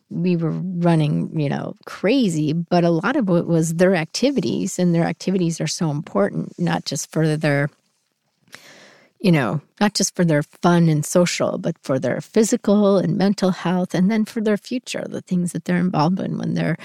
we 0.10 0.36
were 0.36 0.52
running, 0.52 1.40
you 1.40 1.50
know, 1.50 1.76
crazy, 1.86 2.54
but 2.54 2.84
a 2.84 2.90
lot 2.90 3.16
of 3.16 3.30
it 3.30 3.48
was 3.48 3.76
their 3.76 3.96
activities, 3.96 4.78
and 4.78 4.94
their 4.94 5.06
activities 5.06 5.60
are 5.60 5.68
so 5.68 5.90
important, 5.90 6.58
not 6.60 6.86
just 6.86 7.12
for 7.12 7.36
their 7.38 7.70
you 9.22 9.32
know, 9.32 9.62
not 9.80 9.94
just 9.94 10.16
for 10.16 10.26
their 10.26 10.44
fun 10.44 10.90
and 10.90 11.06
social, 11.06 11.60
but 11.60 11.76
for 11.84 12.00
their 12.00 12.20
physical 12.22 12.98
and 12.98 13.18
mental 13.18 13.52
health, 13.52 13.94
and 13.94 14.10
then 14.10 14.26
for 14.26 14.42
their 14.42 14.58
future, 14.58 15.06
the 15.08 15.22
things 15.22 15.52
that 15.52 15.66
they're 15.66 15.78
involved 15.78 16.20
in 16.20 16.40
when 16.40 16.56
they're 16.56 16.78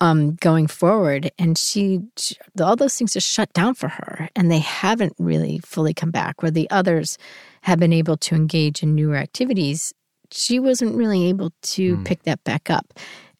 um, 0.00 0.34
going 0.36 0.66
forward. 0.66 1.30
And 1.38 1.56
she, 1.56 2.00
she, 2.16 2.36
all 2.60 2.76
those 2.76 2.96
things 2.96 3.14
just 3.14 3.28
shut 3.28 3.52
down 3.54 3.74
for 3.74 3.88
her, 3.88 4.28
and 4.36 4.50
they 4.50 4.58
haven't 4.58 5.14
really 5.18 5.58
fully 5.64 5.94
come 5.94 6.10
back. 6.10 6.42
Where 6.42 6.50
the 6.50 6.70
others 6.70 7.16
have 7.62 7.78
been 7.78 7.94
able 7.94 8.18
to 8.18 8.34
engage 8.34 8.82
in 8.82 8.94
newer 8.94 9.16
activities, 9.16 9.94
she 10.30 10.58
wasn't 10.60 10.96
really 10.96 11.28
able 11.28 11.50
to 11.62 11.96
mm. 11.96 12.04
pick 12.04 12.24
that 12.24 12.44
back 12.44 12.68
up. 12.68 12.92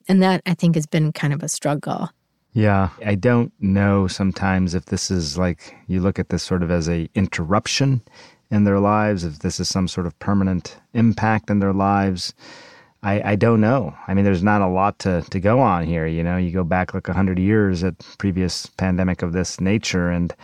And 0.09 0.23
that 0.23 0.43
I 0.47 0.55
think 0.55 0.75
has 0.75 0.87
been 0.87 1.13
kind 1.13 1.33
of 1.33 1.43
a 1.43 1.49
struggle. 1.49 2.11
Yeah, 2.53 2.91
I 3.05 3.15
don't 3.15 3.53
know 3.61 4.09
sometimes 4.09 4.75
if 4.75 4.87
this 4.87 5.11
is 5.11 5.39
like 5.39 5.77
you 5.87 6.01
look 6.01 6.19
at 6.19 6.31
this 6.31 6.43
sort 6.43 6.63
of 6.63 6.71
as 6.71 6.89
a 6.89 7.09
interruption 7.15 8.03
in 8.51 8.65
their 8.65 8.81
lives, 8.81 9.23
if 9.25 9.39
this 9.39 9.61
is 9.61 9.69
some 9.69 9.87
sort 9.87 10.07
of 10.07 10.19
permanent 10.19 10.77
impact 10.93 11.51
in 11.51 11.61
their 11.61 11.73
lives. 11.73 12.35
I, 13.03 13.33
I 13.33 13.37
don't 13.37 13.63
know. 13.63 13.95
I 14.09 14.15
mean, 14.15 14.27
there's 14.27 14.43
not 14.43 14.61
a 14.61 14.67
lot 14.67 14.99
to, 15.01 15.23
to 15.23 15.41
go 15.41 15.61
on 15.61 15.87
here. 15.87 16.07
You 16.07 16.23
know, 16.23 16.37
you 16.37 16.51
go 16.51 16.65
back 16.65 16.93
like 16.93 17.09
100 17.09 17.39
years 17.39 17.83
at 17.83 17.95
previous 18.19 18.67
pandemic 18.67 19.23
of 19.23 19.33
this 19.33 19.61
nature 19.61 20.11
and 20.11 20.35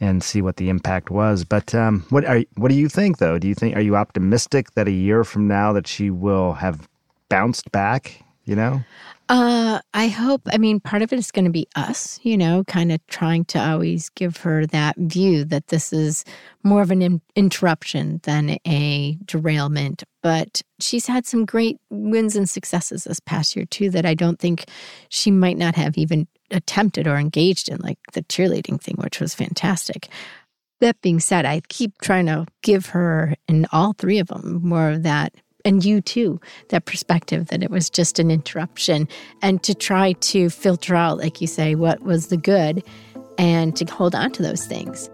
and 0.00 0.22
see 0.22 0.40
what 0.40 0.58
the 0.58 0.68
impact 0.68 1.10
was. 1.10 1.42
But 1.42 1.74
um, 1.74 2.04
what 2.10 2.24
are 2.24 2.42
what 2.54 2.68
do 2.68 2.76
you 2.76 2.88
think 2.88 3.18
though? 3.18 3.38
Do 3.38 3.48
you 3.48 3.54
think 3.54 3.74
are 3.74 3.80
you 3.80 3.96
optimistic 3.96 4.74
that 4.74 4.86
a 4.86 4.92
year 4.92 5.24
from 5.24 5.48
now 5.48 5.72
that 5.72 5.88
she 5.88 6.10
will 6.10 6.52
have 6.52 6.88
bounced 7.28 7.72
back? 7.72 8.22
You 8.44 8.54
know, 8.54 8.82
uh, 9.28 9.80
I 9.92 10.08
hope. 10.08 10.42
I 10.50 10.58
mean, 10.58 10.80
part 10.80 11.02
of 11.02 11.12
it 11.12 11.18
is 11.18 11.30
going 11.30 11.44
to 11.44 11.50
be 11.50 11.66
us, 11.76 12.18
you 12.22 12.36
know, 12.36 12.64
kind 12.64 12.90
of 12.90 13.06
trying 13.08 13.44
to 13.46 13.58
always 13.58 14.08
give 14.10 14.38
her 14.38 14.64
that 14.66 14.96
view 14.96 15.44
that 15.44 15.68
this 15.68 15.92
is 15.92 16.24
more 16.64 16.80
of 16.80 16.90
an 16.90 17.02
in- 17.02 17.20
interruption 17.36 18.20
than 18.22 18.56
a 18.66 19.18
derailment. 19.26 20.02
But 20.22 20.62
she's 20.80 21.06
had 21.06 21.26
some 21.26 21.44
great 21.44 21.78
wins 21.90 22.36
and 22.36 22.48
successes 22.48 23.04
this 23.04 23.20
past 23.20 23.54
year, 23.54 23.66
too, 23.66 23.90
that 23.90 24.06
I 24.06 24.14
don't 24.14 24.38
think 24.38 24.64
she 25.10 25.30
might 25.30 25.58
not 25.58 25.74
have 25.74 25.98
even 25.98 26.26
attempted 26.50 27.06
or 27.06 27.16
engaged 27.16 27.68
in, 27.68 27.78
like 27.78 27.98
the 28.14 28.22
cheerleading 28.22 28.80
thing, 28.80 28.96
which 28.98 29.20
was 29.20 29.34
fantastic. 29.34 30.08
That 30.80 31.00
being 31.02 31.20
said, 31.20 31.44
I 31.44 31.60
keep 31.68 31.98
trying 32.00 32.26
to 32.26 32.46
give 32.62 32.86
her, 32.86 33.34
in 33.46 33.66
all 33.72 33.92
three 33.92 34.20
of 34.20 34.28
them, 34.28 34.60
more 34.62 34.90
of 34.90 35.02
that 35.02 35.34
and 35.68 35.84
you 35.84 36.00
too, 36.00 36.40
that 36.70 36.86
perspective 36.86 37.48
that 37.48 37.62
it 37.62 37.70
was 37.70 37.90
just 37.90 38.18
an 38.18 38.30
interruption, 38.30 39.06
and 39.42 39.62
to 39.62 39.74
try 39.74 40.12
to 40.14 40.48
filter 40.48 40.96
out, 40.96 41.18
like 41.18 41.42
you 41.42 41.46
say, 41.46 41.74
what 41.74 42.02
was 42.02 42.28
the 42.28 42.38
good 42.38 42.82
and 43.36 43.76
to 43.76 43.84
hold 43.84 44.14
on 44.14 44.32
to 44.32 44.42
those 44.42 44.66
things. 44.66 45.10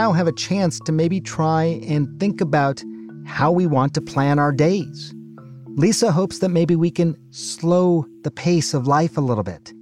Now 0.00 0.12
have 0.12 0.26
a 0.26 0.32
chance 0.32 0.80
to 0.80 0.92
maybe 0.92 1.20
try 1.20 1.78
and 1.86 2.08
think 2.18 2.40
about 2.40 2.82
how 3.26 3.52
we 3.52 3.66
want 3.66 3.92
to 3.92 4.00
plan 4.00 4.38
our 4.38 4.50
days. 4.50 5.12
Lisa 5.76 6.10
hopes 6.10 6.38
that 6.38 6.48
maybe 6.48 6.74
we 6.74 6.90
can 6.90 7.14
slow 7.32 8.06
the 8.22 8.30
pace 8.30 8.72
of 8.72 8.86
life 8.86 9.18
a 9.18 9.20
little 9.20 9.44
bit. 9.44 9.74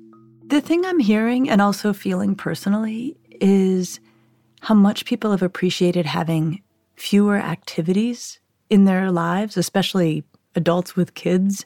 The 0.49 0.61
thing 0.61 0.85
I'm 0.85 0.99
hearing 0.99 1.49
and 1.49 1.63
also 1.63 1.93
feeling 1.93 2.35
personally 2.35 3.17
is 3.41 4.01
how 4.61 4.75
much 4.75 5.05
people 5.05 5.31
have 5.31 5.43
appreciated 5.43 6.05
having 6.05 6.63
fewer 6.97 7.37
activities 7.37 8.41
in 8.71 8.87
their 8.87 9.13
lives, 9.13 9.57
especially 9.57 10.25
adults 10.57 10.97
with 10.97 11.15
kids. 11.15 11.65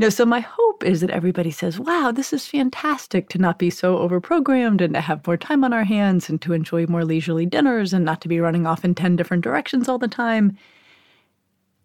Know, 0.00 0.08
so 0.08 0.24
my 0.24 0.40
hope 0.40 0.82
is 0.82 1.02
that 1.02 1.10
everybody 1.10 1.50
says, 1.50 1.78
wow, 1.78 2.10
this 2.10 2.32
is 2.32 2.46
fantastic 2.46 3.28
to 3.28 3.38
not 3.38 3.58
be 3.58 3.68
so 3.68 3.98
overprogrammed 3.98 4.80
and 4.80 4.94
to 4.94 5.00
have 5.02 5.26
more 5.26 5.36
time 5.36 5.62
on 5.62 5.74
our 5.74 5.84
hands 5.84 6.30
and 6.30 6.40
to 6.40 6.54
enjoy 6.54 6.86
more 6.86 7.04
leisurely 7.04 7.44
dinners 7.44 7.92
and 7.92 8.02
not 8.02 8.22
to 8.22 8.28
be 8.28 8.40
running 8.40 8.66
off 8.66 8.82
in 8.82 8.94
10 8.94 9.14
different 9.16 9.44
directions 9.44 9.90
all 9.90 9.98
the 9.98 10.08
time. 10.08 10.56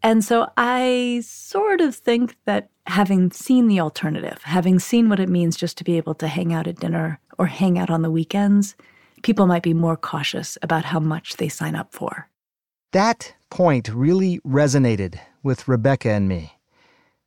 And 0.01 0.23
so 0.23 0.49
I 0.55 1.23
sort 1.25 1.81
of 1.81 1.93
think 1.93 2.37
that 2.45 2.69
having 2.87 3.31
seen 3.31 3.67
the 3.67 3.81
alternative, 3.81 4.41
having 4.43 4.79
seen 4.79 5.09
what 5.09 5.19
it 5.19 5.27
means 5.27 5.57
just 5.57 5.77
to 5.79 5.83
be 5.83 5.97
able 5.97 6.15
to 6.15 6.29
hang 6.29 6.53
out 6.53 6.67
at 6.67 6.79
dinner 6.79 7.19
or 7.37 7.47
hang 7.47 7.77
out 7.77 7.89
on 7.89 8.01
the 8.01 8.09
weekends, 8.09 8.77
people 9.23 9.45
might 9.45 9.63
be 9.63 9.73
more 9.73 9.97
cautious 9.97 10.57
about 10.61 10.85
how 10.85 11.01
much 11.01 11.35
they 11.35 11.49
sign 11.49 11.75
up 11.75 11.91
for. 11.91 12.29
That 12.93 13.35
point 13.49 13.89
really 13.89 14.39
resonated 14.47 15.19
with 15.43 15.67
Rebecca 15.67 16.11
and 16.11 16.29
me. 16.29 16.54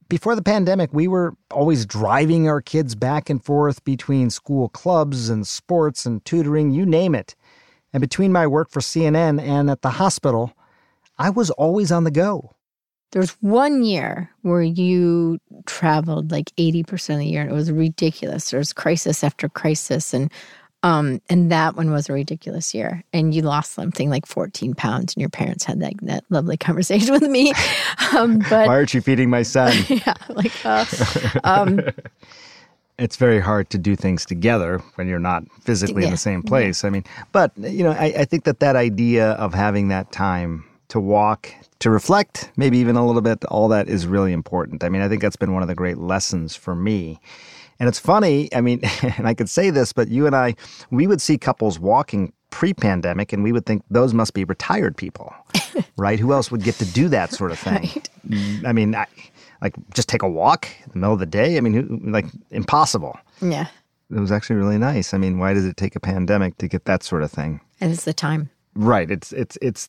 Before 0.08 0.34
the 0.34 0.42
pandemic, 0.42 0.90
we 0.92 1.06
were 1.06 1.34
always 1.50 1.84
driving 1.84 2.48
our 2.48 2.62
kids 2.62 2.94
back 2.94 3.28
and 3.28 3.44
forth 3.44 3.84
between 3.84 4.30
school 4.30 4.70
clubs 4.70 5.28
and 5.28 5.46
sports 5.46 6.06
and 6.06 6.24
tutoring, 6.24 6.70
you 6.70 6.86
name 6.86 7.14
it. 7.14 7.34
And 7.92 8.00
between 8.00 8.32
my 8.32 8.46
work 8.46 8.70
for 8.70 8.80
CNN 8.80 9.40
and 9.40 9.70
at 9.70 9.82
the 9.82 9.90
hospital, 9.90 10.54
I 11.18 11.28
was 11.28 11.50
always 11.50 11.92
on 11.92 12.04
the 12.04 12.10
go. 12.10 12.54
There's 13.12 13.32
one 13.40 13.82
year 13.82 14.30
where 14.42 14.62
you 14.62 15.40
traveled 15.66 16.30
like 16.30 16.52
80% 16.56 17.14
of 17.14 17.18
the 17.18 17.26
year 17.26 17.42
and 17.42 17.50
it 17.50 17.54
was 17.54 17.70
ridiculous. 17.70 18.50
There 18.50 18.58
was 18.58 18.72
crisis 18.72 19.22
after 19.22 19.48
crisis. 19.48 20.14
And 20.14 20.32
um, 20.82 21.20
and 21.28 21.50
that 21.50 21.76
one 21.76 21.90
was 21.90 22.08
a 22.08 22.12
ridiculous 22.12 22.72
year. 22.74 23.02
And 23.12 23.34
you 23.34 23.42
lost 23.42 23.72
something 23.72 24.10
like 24.10 24.26
14 24.26 24.74
pounds, 24.74 25.14
and 25.14 25.20
your 25.20 25.30
parents 25.30 25.64
had 25.64 25.80
that, 25.80 25.94
that 26.02 26.24
lovely 26.28 26.56
conversation 26.68 27.12
with 27.12 27.22
me. 27.22 27.52
Um, 28.14 28.38
but 28.50 28.68
why 28.68 28.74
aren't 28.74 28.94
you 28.94 29.00
feeding 29.00 29.30
my 29.30 29.42
son? 29.42 29.76
yeah, 29.88 30.14
like, 30.28 30.52
uh, 30.64 30.84
um, 31.44 31.80
it's 32.98 33.16
very 33.16 33.40
hard 33.40 33.70
to 33.70 33.78
do 33.78 33.96
things 33.96 34.24
together 34.24 34.78
when 34.94 35.08
you're 35.08 35.18
not 35.18 35.44
physically 35.62 36.02
yeah, 36.02 36.08
in 36.08 36.12
the 36.12 36.18
same 36.18 36.42
place. 36.42 36.82
Yeah. 36.82 36.88
I 36.88 36.90
mean, 36.90 37.04
but 37.32 37.52
you 37.56 37.82
know, 37.82 37.92
I, 37.92 38.14
I 38.18 38.24
think 38.24 38.44
that 38.44 38.60
that 38.60 38.76
idea 38.76 39.32
of 39.32 39.54
having 39.54 39.88
that 39.88 40.12
time 40.12 40.64
to 40.88 41.00
walk, 41.00 41.52
to 41.80 41.90
reflect, 41.90 42.50
maybe 42.56 42.78
even 42.78 42.96
a 42.96 43.06
little 43.06 43.20
bit, 43.20 43.44
all 43.46 43.68
that 43.68 43.88
is 43.88 44.06
really 44.06 44.32
important. 44.32 44.82
I 44.82 44.88
mean, 44.88 45.02
I 45.02 45.08
think 45.08 45.22
that's 45.22 45.36
been 45.36 45.52
one 45.52 45.62
of 45.62 45.68
the 45.68 45.74
great 45.74 45.98
lessons 45.98 46.56
for 46.56 46.74
me 46.74 47.20
and 47.80 47.88
it's 47.88 47.98
funny, 47.98 48.52
I 48.54 48.60
mean, 48.60 48.80
and 49.02 49.26
I 49.26 49.34
could 49.34 49.48
say 49.48 49.70
this, 49.70 49.92
but 49.92 50.08
you 50.08 50.26
and 50.26 50.34
I, 50.34 50.54
we 50.90 51.06
would 51.06 51.20
see 51.20 51.38
couples 51.38 51.78
walking 51.78 52.32
pre 52.50 52.72
pandemic 52.72 53.32
and 53.32 53.42
we 53.42 53.52
would 53.52 53.66
think 53.66 53.82
those 53.90 54.14
must 54.14 54.34
be 54.34 54.44
retired 54.44 54.96
people, 54.96 55.34
right? 55.96 56.18
Who 56.18 56.32
else 56.32 56.50
would 56.50 56.62
get 56.62 56.76
to 56.76 56.84
do 56.84 57.08
that 57.08 57.32
sort 57.32 57.52
of 57.52 57.58
thing? 57.58 57.74
Right. 57.74 58.10
Mm, 58.28 58.66
I 58.66 58.72
mean, 58.72 58.94
I, 58.94 59.06
like 59.62 59.74
just 59.94 60.08
take 60.08 60.22
a 60.22 60.28
walk 60.28 60.68
in 60.84 60.92
the 60.92 60.98
middle 60.98 61.14
of 61.14 61.18
the 61.20 61.26
day? 61.26 61.56
I 61.56 61.60
mean, 61.60 61.72
who, 61.72 62.10
like 62.10 62.26
impossible. 62.50 63.18
Yeah. 63.40 63.66
It 64.10 64.18
was 64.18 64.32
actually 64.32 64.56
really 64.56 64.78
nice. 64.78 65.12
I 65.12 65.18
mean, 65.18 65.38
why 65.38 65.52
does 65.52 65.66
it 65.66 65.76
take 65.76 65.94
a 65.94 66.00
pandemic 66.00 66.56
to 66.58 66.68
get 66.68 66.86
that 66.86 67.02
sort 67.02 67.22
of 67.22 67.30
thing? 67.30 67.60
And 67.80 67.92
it's 67.92 68.04
the 68.04 68.14
time. 68.14 68.50
Right. 68.74 69.10
It's 69.10 69.32
it's 69.32 69.58
it's 69.60 69.88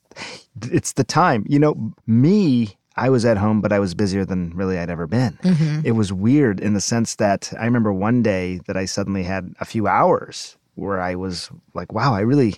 it's 0.64 0.94
the 0.94 1.04
time. 1.04 1.46
You 1.48 1.60
know, 1.60 1.94
me 2.08 2.76
I 3.00 3.10
was 3.10 3.24
at 3.24 3.38
home, 3.38 3.62
but 3.62 3.72
I 3.72 3.80
was 3.80 3.94
busier 3.94 4.26
than 4.26 4.52
really 4.56 4.78
I'd 4.78 4.90
ever 4.90 5.08
been. 5.08 5.40
Mm-hmm. 5.44 5.82
It 5.86 5.92
was 5.92 6.12
weird 6.12 6.60
in 6.60 6.74
the 6.74 6.82
sense 6.82 7.16
that 7.16 7.54
I 7.58 7.66
remember 7.66 7.94
one 7.94 8.22
day 8.22 8.60
that 8.68 8.76
I 8.76 8.86
suddenly 8.86 9.24
had 9.24 9.56
a 9.60 9.66
few 9.66 9.88
hours 9.88 10.58
where 10.76 11.00
I 11.00 11.16
was 11.16 11.50
like, 11.74 11.94
wow, 11.94 12.14
I 12.14 12.22
really, 12.22 12.56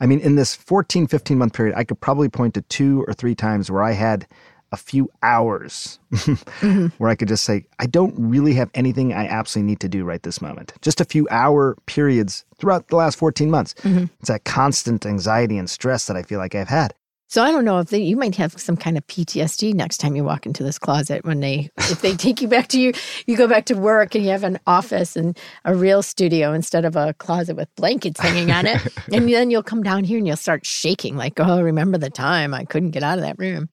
I 0.00 0.06
mean, 0.06 0.20
in 0.20 0.36
this 0.36 0.54
14, 0.54 1.06
15 1.06 1.38
month 1.38 1.54
period, 1.54 1.74
I 1.76 1.84
could 1.84 2.00
probably 2.00 2.28
point 2.28 2.54
to 2.54 2.62
two 2.62 3.04
or 3.06 3.14
three 3.14 3.34
times 3.34 3.70
where 3.70 3.82
I 3.82 3.92
had 3.92 4.26
a 4.72 4.76
few 4.76 5.10
hours 5.22 5.98
mm-hmm. 6.12 6.86
where 6.98 7.10
I 7.10 7.14
could 7.14 7.28
just 7.28 7.44
say, 7.44 7.64
I 7.78 7.86
don't 7.86 8.14
really 8.16 8.54
have 8.54 8.70
anything 8.74 9.12
I 9.12 9.26
absolutely 9.26 9.70
need 9.72 9.80
to 9.80 9.88
do 9.88 10.04
right 10.04 10.22
this 10.22 10.40
moment. 10.40 10.74
Just 10.82 11.00
a 11.00 11.04
few 11.04 11.26
hour 11.30 11.76
periods 11.86 12.44
throughout 12.58 12.88
the 12.88 12.96
last 12.96 13.18
14 13.18 13.50
months. 13.50 13.74
Mm-hmm. 13.82 14.04
It's 14.20 14.28
that 14.28 14.44
constant 14.44 15.06
anxiety 15.06 15.58
and 15.58 15.68
stress 15.68 16.06
that 16.06 16.16
I 16.16 16.22
feel 16.22 16.38
like 16.38 16.54
I've 16.54 16.68
had. 16.68 16.94
So 17.30 17.44
I 17.44 17.52
don't 17.52 17.64
know 17.64 17.78
if 17.78 17.90
they, 17.90 18.02
you 18.02 18.16
might 18.16 18.34
have 18.34 18.60
some 18.60 18.76
kind 18.76 18.98
of 18.98 19.06
PTSD 19.06 19.72
next 19.72 19.98
time 19.98 20.16
you 20.16 20.24
walk 20.24 20.46
into 20.46 20.64
this 20.64 20.80
closet 20.80 21.24
when 21.24 21.38
they 21.38 21.70
if 21.78 22.02
they 22.02 22.16
take 22.16 22.42
you 22.42 22.48
back 22.48 22.66
to 22.68 22.80
you 22.80 22.92
you 23.28 23.36
go 23.36 23.46
back 23.46 23.66
to 23.66 23.74
work 23.74 24.16
and 24.16 24.24
you 24.24 24.30
have 24.30 24.42
an 24.42 24.58
office 24.66 25.14
and 25.14 25.38
a 25.64 25.76
real 25.76 26.02
studio 26.02 26.52
instead 26.52 26.84
of 26.84 26.96
a 26.96 27.14
closet 27.14 27.54
with 27.54 27.72
blankets 27.76 28.18
hanging 28.18 28.50
on 28.50 28.66
it 28.66 28.80
and 29.12 29.28
then 29.28 29.48
you'll 29.48 29.62
come 29.62 29.84
down 29.84 30.02
here 30.02 30.18
and 30.18 30.26
you'll 30.26 30.36
start 30.36 30.66
shaking 30.66 31.16
like 31.16 31.34
oh 31.38 31.62
remember 31.62 31.98
the 31.98 32.10
time 32.10 32.52
I 32.52 32.64
couldn't 32.64 32.90
get 32.90 33.04
out 33.04 33.18
of 33.18 33.22
that 33.22 33.38
room. 33.38 33.68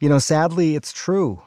You 0.00 0.10
know 0.10 0.18
sadly 0.18 0.76
it's 0.76 0.92
true. 0.92 1.42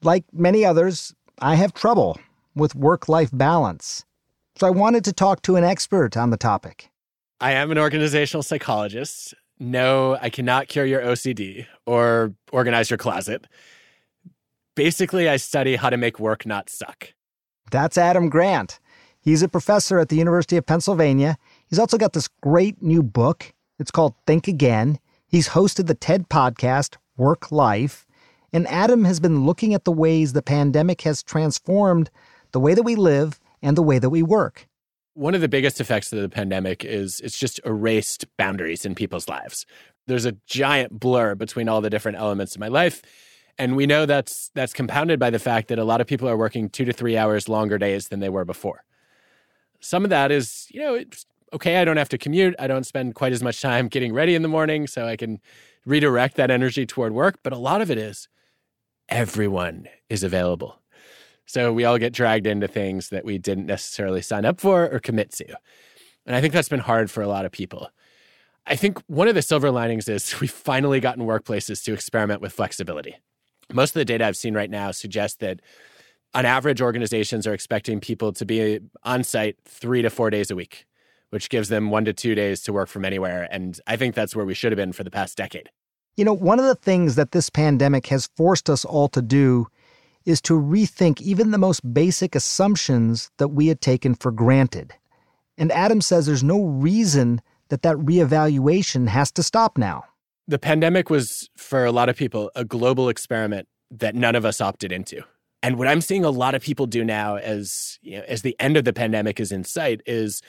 Like 0.00 0.24
many 0.32 0.64
others 0.64 1.14
I 1.42 1.56
have 1.56 1.74
trouble 1.74 2.18
with 2.54 2.74
work-life 2.74 3.28
balance. 3.34 4.06
So 4.58 4.66
I 4.66 4.70
wanted 4.70 5.04
to 5.04 5.12
talk 5.12 5.42
to 5.42 5.56
an 5.56 5.64
expert 5.64 6.16
on 6.16 6.30
the 6.30 6.38
topic. 6.38 6.88
I 7.38 7.52
am 7.52 7.70
an 7.70 7.76
organizational 7.76 8.42
psychologist 8.42 9.34
no, 9.58 10.18
I 10.20 10.30
cannot 10.30 10.68
cure 10.68 10.84
your 10.84 11.00
OCD 11.00 11.66
or 11.86 12.34
organize 12.52 12.90
your 12.90 12.98
closet. 12.98 13.46
Basically, 14.74 15.28
I 15.28 15.36
study 15.36 15.76
how 15.76 15.90
to 15.90 15.96
make 15.96 16.20
work 16.20 16.44
not 16.44 16.68
suck. 16.68 17.14
That's 17.70 17.96
Adam 17.96 18.28
Grant. 18.28 18.78
He's 19.20 19.42
a 19.42 19.48
professor 19.48 19.98
at 19.98 20.08
the 20.08 20.16
University 20.16 20.56
of 20.56 20.66
Pennsylvania. 20.66 21.36
He's 21.68 21.78
also 21.78 21.98
got 21.98 22.12
this 22.12 22.28
great 22.42 22.80
new 22.82 23.02
book. 23.02 23.54
It's 23.78 23.90
called 23.90 24.14
Think 24.26 24.46
Again. 24.46 25.00
He's 25.26 25.48
hosted 25.48 25.86
the 25.86 25.94
TED 25.94 26.28
podcast, 26.28 26.96
Work 27.16 27.50
Life. 27.50 28.06
And 28.52 28.68
Adam 28.68 29.04
has 29.04 29.18
been 29.18 29.44
looking 29.44 29.74
at 29.74 29.84
the 29.84 29.92
ways 29.92 30.32
the 30.32 30.42
pandemic 30.42 31.02
has 31.02 31.22
transformed 31.22 32.10
the 32.52 32.60
way 32.60 32.74
that 32.74 32.84
we 32.84 32.94
live 32.94 33.40
and 33.62 33.76
the 33.76 33.82
way 33.82 33.98
that 33.98 34.10
we 34.10 34.22
work. 34.22 34.68
One 35.16 35.34
of 35.34 35.40
the 35.40 35.48
biggest 35.48 35.80
effects 35.80 36.12
of 36.12 36.20
the 36.20 36.28
pandemic 36.28 36.84
is 36.84 37.20
it's 37.20 37.38
just 37.38 37.58
erased 37.64 38.26
boundaries 38.36 38.84
in 38.84 38.94
people's 38.94 39.30
lives. 39.30 39.64
There's 40.06 40.26
a 40.26 40.36
giant 40.46 41.00
blur 41.00 41.34
between 41.34 41.70
all 41.70 41.80
the 41.80 41.88
different 41.88 42.18
elements 42.18 42.54
of 42.54 42.60
my 42.60 42.68
life. 42.68 43.00
And 43.56 43.76
we 43.76 43.86
know 43.86 44.04
that's 44.04 44.50
that's 44.54 44.74
compounded 44.74 45.18
by 45.18 45.30
the 45.30 45.38
fact 45.38 45.68
that 45.68 45.78
a 45.78 45.84
lot 45.84 46.02
of 46.02 46.06
people 46.06 46.28
are 46.28 46.36
working 46.36 46.68
2 46.68 46.84
to 46.84 46.92
3 46.92 47.16
hours 47.16 47.48
longer 47.48 47.78
days 47.78 48.08
than 48.08 48.20
they 48.20 48.28
were 48.28 48.44
before. 48.44 48.84
Some 49.80 50.04
of 50.04 50.10
that 50.10 50.30
is, 50.30 50.66
you 50.70 50.80
know, 50.80 50.94
it's 50.94 51.24
okay, 51.50 51.78
I 51.78 51.86
don't 51.86 51.96
have 51.96 52.10
to 52.10 52.18
commute. 52.18 52.54
I 52.58 52.66
don't 52.66 52.84
spend 52.84 53.14
quite 53.14 53.32
as 53.32 53.42
much 53.42 53.62
time 53.62 53.88
getting 53.88 54.12
ready 54.12 54.34
in 54.34 54.42
the 54.42 54.48
morning 54.48 54.86
so 54.86 55.06
I 55.06 55.16
can 55.16 55.40
redirect 55.86 56.36
that 56.36 56.50
energy 56.50 56.84
toward 56.84 57.14
work, 57.14 57.38
but 57.42 57.54
a 57.54 57.58
lot 57.58 57.80
of 57.80 57.90
it 57.90 57.96
is 57.96 58.28
everyone 59.08 59.88
is 60.10 60.22
available. 60.22 60.78
So 61.46 61.72
we 61.72 61.84
all 61.84 61.98
get 61.98 62.12
dragged 62.12 62.46
into 62.46 62.68
things 62.68 63.08
that 63.10 63.24
we 63.24 63.38
didn't 63.38 63.66
necessarily 63.66 64.20
sign 64.20 64.44
up 64.44 64.60
for 64.60 64.88
or 64.90 64.98
commit 64.98 65.30
to. 65.32 65.56
And 66.26 66.34
I 66.34 66.40
think 66.40 66.52
that's 66.52 66.68
been 66.68 66.80
hard 66.80 67.10
for 67.10 67.22
a 67.22 67.28
lot 67.28 67.44
of 67.44 67.52
people. 67.52 67.88
I 68.66 68.74
think 68.74 69.00
one 69.06 69.28
of 69.28 69.36
the 69.36 69.42
silver 69.42 69.70
linings 69.70 70.08
is 70.08 70.40
we've 70.40 70.50
finally 70.50 71.00
gotten 71.00 71.24
workplaces 71.24 71.82
to 71.84 71.92
experiment 71.92 72.40
with 72.40 72.52
flexibility. 72.52 73.16
Most 73.72 73.90
of 73.90 74.00
the 74.00 74.04
data 74.04 74.26
I've 74.26 74.36
seen 74.36 74.54
right 74.54 74.70
now 74.70 74.90
suggests 74.90 75.38
that 75.38 75.60
on 76.34 76.44
average, 76.44 76.82
organizations 76.82 77.46
are 77.46 77.54
expecting 77.54 78.00
people 78.00 78.32
to 78.32 78.44
be 78.44 78.80
on 79.04 79.24
site 79.24 79.56
three 79.64 80.02
to 80.02 80.10
four 80.10 80.30
days 80.30 80.50
a 80.50 80.56
week, 80.56 80.84
which 81.30 81.48
gives 81.48 81.68
them 81.68 81.90
one 81.90 82.04
to 82.04 82.12
two 82.12 82.34
days 82.34 82.62
to 82.64 82.72
work 82.72 82.88
from 82.88 83.04
anywhere. 83.04 83.48
And 83.50 83.80
I 83.86 83.96
think 83.96 84.14
that's 84.14 84.36
where 84.36 84.44
we 84.44 84.52
should 84.52 84.72
have 84.72 84.76
been 84.76 84.92
for 84.92 85.02
the 85.02 85.10
past 85.10 85.38
decade. 85.38 85.70
You 86.16 86.24
know, 86.24 86.34
one 86.34 86.58
of 86.58 86.66
the 86.66 86.74
things 86.74 87.14
that 87.14 87.32
this 87.32 87.48
pandemic 87.48 88.06
has 88.08 88.28
forced 88.36 88.68
us 88.68 88.84
all 88.84 89.08
to 89.08 89.22
do 89.22 89.68
is 90.26 90.40
to 90.42 90.52
rethink 90.52 91.22
even 91.22 91.52
the 91.52 91.58
most 91.58 91.94
basic 91.94 92.34
assumptions 92.34 93.30
that 93.38 93.48
we 93.48 93.68
had 93.68 93.80
taken 93.80 94.14
for 94.14 94.30
granted. 94.30 94.92
And 95.56 95.72
Adam 95.72 96.00
says 96.00 96.26
there's 96.26 96.42
no 96.42 96.64
reason 96.64 97.40
that 97.68 97.82
that 97.82 97.96
reevaluation 97.96 99.08
has 99.08 99.30
to 99.32 99.42
stop 99.42 99.78
now. 99.78 100.04
The 100.48 100.58
pandemic 100.58 101.10
was, 101.10 101.48
for 101.56 101.84
a 101.84 101.92
lot 101.92 102.08
of 102.08 102.16
people, 102.16 102.50
a 102.54 102.64
global 102.64 103.08
experiment 103.08 103.66
that 103.90 104.14
none 104.14 104.34
of 104.34 104.44
us 104.44 104.60
opted 104.60 104.92
into. 104.92 105.22
And 105.62 105.78
what 105.78 105.88
I'm 105.88 106.00
seeing 106.00 106.24
a 106.24 106.30
lot 106.30 106.54
of 106.54 106.62
people 106.62 106.86
do 106.86 107.04
now 107.04 107.36
as 107.36 107.98
you 108.02 108.18
know, 108.18 108.24
as 108.28 108.42
the 108.42 108.54
end 108.60 108.76
of 108.76 108.84
the 108.84 108.92
pandemic 108.92 109.40
is 109.40 109.50
in 109.50 109.64
sight 109.64 110.02
is 110.06 110.42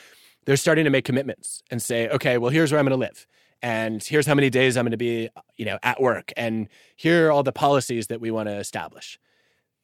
they're 0.44 0.56
starting 0.56 0.84
to 0.84 0.90
make 0.90 1.04
commitments 1.04 1.62
and 1.70 1.82
say, 1.82 2.08
okay, 2.08 2.38
well, 2.38 2.50
here's 2.50 2.70
where 2.70 2.78
I'm 2.78 2.86
going 2.86 2.98
to 2.98 3.06
live. 3.06 3.26
And 3.60 4.02
here's 4.02 4.26
how 4.26 4.34
many 4.34 4.50
days 4.50 4.76
I'm 4.76 4.84
going 4.84 4.92
to 4.92 4.96
be, 4.96 5.30
you 5.56 5.64
know, 5.64 5.78
at 5.82 6.00
work. 6.00 6.32
And 6.36 6.68
here 6.94 7.26
are 7.26 7.32
all 7.32 7.42
the 7.42 7.52
policies 7.52 8.06
that 8.06 8.20
we 8.20 8.30
want 8.30 8.48
to 8.48 8.56
establish. 8.56 9.18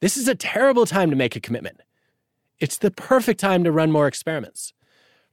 This 0.01 0.17
is 0.17 0.27
a 0.27 0.35
terrible 0.35 0.85
time 0.85 1.09
to 1.09 1.15
make 1.15 1.35
a 1.35 1.39
commitment. 1.39 1.81
It's 2.59 2.77
the 2.77 2.91
perfect 2.91 3.39
time 3.39 3.63
to 3.63 3.71
run 3.71 3.91
more 3.91 4.07
experiments. 4.07 4.73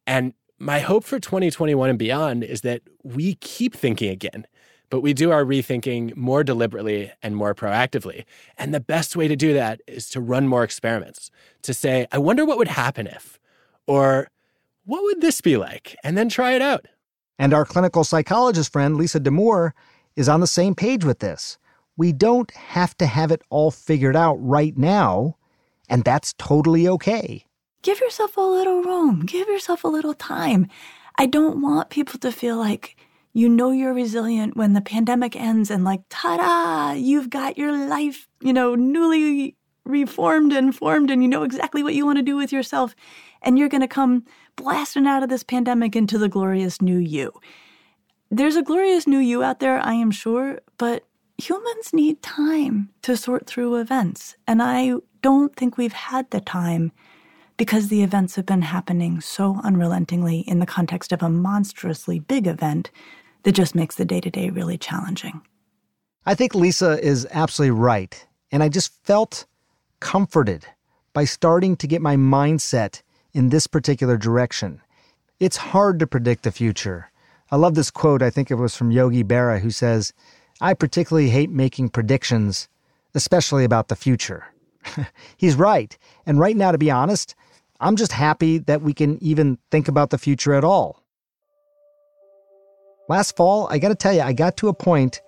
And 0.06 0.34
my 0.58 0.80
hope 0.80 1.04
for 1.04 1.18
2021 1.18 1.90
and 1.90 1.98
beyond 1.98 2.44
is 2.44 2.60
that 2.62 2.82
we 3.02 3.34
keep 3.36 3.74
thinking 3.74 4.10
again, 4.10 4.46
but 4.90 5.00
we 5.00 5.12
do 5.12 5.30
our 5.30 5.44
rethinking 5.44 6.14
more 6.16 6.44
deliberately 6.44 7.12
and 7.22 7.34
more 7.34 7.54
proactively. 7.54 8.24
And 8.56 8.72
the 8.72 8.80
best 8.80 9.16
way 9.16 9.26
to 9.28 9.36
do 9.36 9.52
that 9.54 9.80
is 9.86 10.08
to 10.10 10.20
run 10.20 10.46
more 10.46 10.62
experiments, 10.64 11.30
to 11.62 11.74
say, 11.74 12.06
I 12.12 12.18
wonder 12.18 12.44
what 12.44 12.58
would 12.58 12.68
happen 12.68 13.06
if, 13.06 13.40
or 13.86 14.28
what 14.84 15.02
would 15.02 15.20
this 15.20 15.40
be 15.40 15.56
like? 15.56 15.96
And 16.04 16.16
then 16.16 16.28
try 16.28 16.52
it 16.52 16.62
out. 16.62 16.86
And 17.38 17.52
our 17.52 17.64
clinical 17.64 18.04
psychologist 18.04 18.72
friend, 18.72 18.96
Lisa 18.96 19.18
Damour, 19.18 19.72
is 20.14 20.28
on 20.28 20.40
the 20.40 20.46
same 20.46 20.74
page 20.74 21.04
with 21.04 21.20
this. 21.20 21.58
We 21.96 22.12
don't 22.12 22.50
have 22.52 22.96
to 22.98 23.06
have 23.06 23.30
it 23.30 23.42
all 23.50 23.70
figured 23.70 24.16
out 24.16 24.36
right 24.36 24.76
now, 24.76 25.36
and 25.88 26.04
that's 26.04 26.34
totally 26.38 26.88
okay. 26.88 27.44
Give 27.82 28.00
yourself 28.00 28.36
a 28.36 28.40
little 28.40 28.82
room, 28.82 29.26
give 29.26 29.48
yourself 29.48 29.84
a 29.84 29.88
little 29.88 30.14
time. 30.14 30.68
I 31.18 31.26
don't 31.26 31.60
want 31.60 31.90
people 31.90 32.18
to 32.20 32.32
feel 32.32 32.56
like 32.56 32.96
you 33.34 33.48
know 33.48 33.70
you're 33.70 33.94
resilient 33.94 34.56
when 34.56 34.72
the 34.72 34.80
pandemic 34.80 35.36
ends 35.36 35.70
and, 35.70 35.84
like, 35.84 36.02
ta 36.08 36.36
da, 36.36 36.92
you've 36.92 37.30
got 37.30 37.58
your 37.58 37.72
life, 37.88 38.28
you 38.40 38.52
know, 38.52 38.74
newly 38.74 39.56
reformed 39.84 40.52
and 40.52 40.74
formed, 40.74 41.10
and 41.10 41.22
you 41.22 41.28
know 41.28 41.42
exactly 41.42 41.82
what 41.82 41.94
you 41.94 42.06
want 42.06 42.18
to 42.18 42.22
do 42.22 42.36
with 42.36 42.52
yourself 42.52 42.94
and 43.42 43.58
you're 43.58 43.68
going 43.68 43.82
to 43.82 43.88
come 43.88 44.24
blasting 44.56 45.06
out 45.06 45.22
of 45.22 45.28
this 45.28 45.42
pandemic 45.42 45.96
into 45.96 46.18
the 46.18 46.28
glorious 46.28 46.80
new 46.80 46.98
you. 46.98 47.32
There's 48.30 48.56
a 48.56 48.62
glorious 48.62 49.06
new 49.06 49.18
you 49.18 49.42
out 49.42 49.60
there, 49.60 49.78
I 49.78 49.94
am 49.94 50.10
sure, 50.10 50.60
but 50.78 51.04
humans 51.48 51.92
need 51.92 52.22
time 52.22 52.88
to 53.02 53.16
sort 53.16 53.46
through 53.46 53.76
events. 53.76 54.36
And 54.46 54.62
I 54.62 54.94
don't 55.22 55.54
think 55.56 55.76
we've 55.76 55.92
had 55.92 56.30
the 56.30 56.40
time 56.40 56.92
because 57.56 57.88
the 57.88 58.02
events 58.02 58.36
have 58.36 58.46
been 58.46 58.62
happening 58.62 59.20
so 59.20 59.60
unrelentingly 59.62 60.40
in 60.40 60.58
the 60.58 60.66
context 60.66 61.12
of 61.12 61.22
a 61.22 61.28
monstrously 61.28 62.18
big 62.18 62.46
event 62.46 62.90
that 63.42 63.52
just 63.52 63.74
makes 63.74 63.96
the 63.96 64.04
day 64.04 64.20
to 64.20 64.30
day 64.30 64.50
really 64.50 64.78
challenging. 64.78 65.42
I 66.24 66.34
think 66.34 66.54
Lisa 66.54 67.02
is 67.04 67.26
absolutely 67.30 67.72
right. 67.72 68.26
And 68.52 68.62
I 68.62 68.68
just 68.68 68.92
felt 69.04 69.46
comforted 70.00 70.66
by 71.12 71.24
starting 71.24 71.76
to 71.76 71.86
get 71.86 72.00
my 72.00 72.16
mindset 72.16 73.02
in 73.32 73.48
this 73.48 73.66
particular 73.66 74.16
direction. 74.16 74.80
It's 75.40 75.56
hard 75.56 75.98
to 75.98 76.06
predict 76.06 76.44
the 76.44 76.52
future. 76.52 77.10
I 77.50 77.56
love 77.56 77.74
this 77.74 77.90
quote, 77.90 78.22
I 78.22 78.30
think 78.30 78.50
it 78.50 78.54
was 78.54 78.76
from 78.76 78.92
Yogi 78.92 79.24
Berra, 79.24 79.60
who 79.60 79.70
says, 79.70 80.12
I 80.62 80.74
particularly 80.74 81.28
hate 81.28 81.50
making 81.50 81.88
predictions, 81.88 82.68
especially 83.16 83.64
about 83.64 83.88
the 83.88 83.96
future. 83.96 84.44
He's 85.36 85.56
right. 85.56 85.98
And 86.24 86.38
right 86.38 86.56
now, 86.56 86.70
to 86.70 86.78
be 86.78 86.88
honest, 86.88 87.34
I'm 87.80 87.96
just 87.96 88.12
happy 88.12 88.58
that 88.58 88.80
we 88.80 88.94
can 88.94 89.20
even 89.20 89.58
think 89.72 89.88
about 89.88 90.10
the 90.10 90.18
future 90.18 90.54
at 90.54 90.62
all. 90.62 91.02
Last 93.08 93.34
fall, 93.36 93.66
I 93.72 93.78
got 93.78 93.88
to 93.88 93.96
tell 93.96 94.12
you, 94.12 94.20
I 94.20 94.32
got 94.32 94.56
to 94.58 94.68
a 94.68 94.72
point 94.72 95.20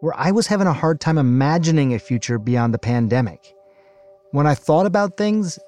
where 0.00 0.12
I 0.14 0.30
was 0.30 0.46
having 0.46 0.66
a 0.66 0.74
hard 0.74 1.00
time 1.00 1.16
imagining 1.16 1.94
a 1.94 1.98
future 1.98 2.38
beyond 2.38 2.74
the 2.74 2.78
pandemic. 2.78 3.54
When 4.32 4.46
I 4.46 4.54
thought 4.54 4.84
about 4.84 5.16
things, 5.16 5.58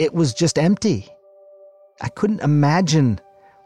it 0.00 0.14
was 0.14 0.34
just 0.34 0.58
empty. 0.58 1.08
I 2.00 2.08
couldn't 2.08 2.42
imagine 2.42 3.20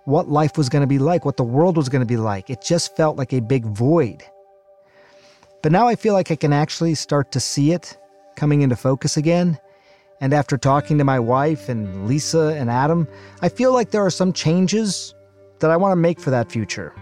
what 0.05 0.29
life 0.29 0.59
was 0.59 0.68
going 0.68 0.83
to 0.83 0.87
be 0.87 0.99
like, 0.99 1.25
what 1.25 1.38
the 1.38 1.44
world 1.44 1.79
was 1.79 1.88
going 1.88 2.01
to 2.01 2.07
be 2.07 2.18
like. 2.18 2.51
It 2.51 2.61
just 2.61 2.94
felt 2.94 3.16
like 3.16 3.33
a 3.33 3.40
big 3.40 3.64
void. 3.64 4.23
But 5.62 5.73
now 5.73 5.87
I 5.87 5.96
feel 5.96 6.14
like 6.14 6.31
I 6.31 6.37
can 6.37 6.53
actually 6.53 6.94
start 6.94 7.33
to 7.33 7.40
see 7.40 7.73
it 7.73 7.99
coming 8.37 8.62
into 8.62 8.77
focus 8.77 9.16
again. 9.16 9.59
And 10.20 10.33
after 10.33 10.57
talking 10.57 10.99
to 10.99 11.05
my 11.05 11.18
wife 11.18 11.68
and 11.68 12.07
Lisa 12.07 12.55
and 12.59 12.70
Adam, 12.70 13.07
I 13.42 13.49
feel 13.49 13.73
like 13.73 13.90
there 13.90 14.05
are 14.05 14.11
some 14.11 14.33
changes 14.33 15.14
that 15.61 15.70
I 15.70 15.77
want 15.77 15.92
to 15.92 15.96
make 15.96 16.20
for 16.20 16.31
that 16.31 16.51
future. 16.51 16.94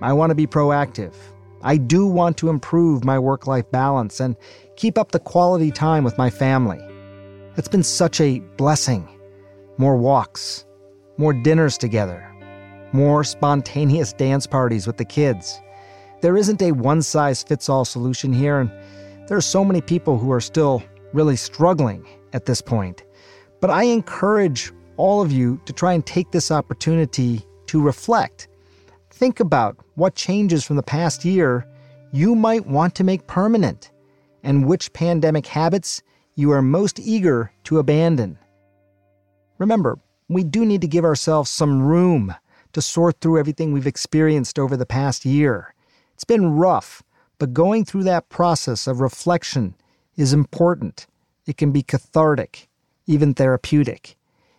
I 0.00 0.12
want 0.12 0.30
to 0.30 0.34
be 0.34 0.46
proactive. 0.46 1.14
I 1.62 1.76
do 1.76 2.06
want 2.06 2.36
to 2.38 2.48
improve 2.48 3.04
my 3.04 3.18
work 3.18 3.46
life 3.46 3.70
balance 3.70 4.18
and 4.18 4.36
keep 4.76 4.98
up 4.98 5.12
the 5.12 5.20
quality 5.20 5.70
time 5.70 6.02
with 6.02 6.18
my 6.18 6.28
family. 6.28 6.80
It's 7.56 7.68
been 7.68 7.84
such 7.84 8.20
a 8.20 8.40
blessing. 8.56 9.08
More 9.78 9.96
walks, 9.96 10.64
more 11.18 11.32
dinners 11.32 11.78
together, 11.78 12.28
more 12.92 13.22
spontaneous 13.22 14.12
dance 14.24 14.46
parties 14.46 14.86
with 14.86 14.96
the 14.96 15.04
kids. 15.04 15.60
There 16.22 16.36
isn't 16.36 16.62
a 16.62 16.70
one 16.70 17.02
size 17.02 17.42
fits 17.42 17.68
all 17.68 17.84
solution 17.84 18.32
here, 18.32 18.60
and 18.60 18.70
there 19.26 19.36
are 19.36 19.40
so 19.40 19.64
many 19.64 19.80
people 19.80 20.18
who 20.18 20.30
are 20.30 20.40
still 20.40 20.80
really 21.12 21.34
struggling 21.34 22.06
at 22.32 22.46
this 22.46 22.62
point. 22.62 23.02
But 23.60 23.70
I 23.70 23.82
encourage 23.82 24.72
all 24.96 25.20
of 25.20 25.32
you 25.32 25.60
to 25.66 25.72
try 25.72 25.94
and 25.94 26.06
take 26.06 26.30
this 26.30 26.52
opportunity 26.52 27.44
to 27.66 27.82
reflect. 27.82 28.46
Think 29.10 29.40
about 29.40 29.76
what 29.96 30.14
changes 30.14 30.64
from 30.64 30.76
the 30.76 30.82
past 30.84 31.24
year 31.24 31.66
you 32.12 32.36
might 32.36 32.66
want 32.66 32.94
to 32.94 33.04
make 33.04 33.26
permanent, 33.26 33.90
and 34.44 34.68
which 34.68 34.92
pandemic 34.92 35.46
habits 35.48 36.02
you 36.36 36.52
are 36.52 36.62
most 36.62 37.00
eager 37.00 37.50
to 37.64 37.80
abandon. 37.80 38.38
Remember, 39.58 39.98
we 40.28 40.44
do 40.44 40.64
need 40.64 40.82
to 40.82 40.86
give 40.86 41.04
ourselves 41.04 41.50
some 41.50 41.82
room 41.82 42.32
to 42.74 42.80
sort 42.80 43.20
through 43.20 43.40
everything 43.40 43.72
we've 43.72 43.88
experienced 43.88 44.56
over 44.56 44.76
the 44.76 44.86
past 44.86 45.24
year. 45.24 45.74
It's 46.14 46.24
been 46.24 46.52
rough, 46.56 47.02
but 47.38 47.54
going 47.54 47.84
through 47.84 48.04
that 48.04 48.28
process 48.28 48.86
of 48.86 49.00
reflection 49.00 49.74
is 50.16 50.32
important. 50.32 51.06
It 51.46 51.56
can 51.56 51.72
be 51.72 51.82
cathartic, 51.82 52.68
even 53.06 53.34
therapeutic. 53.34 54.16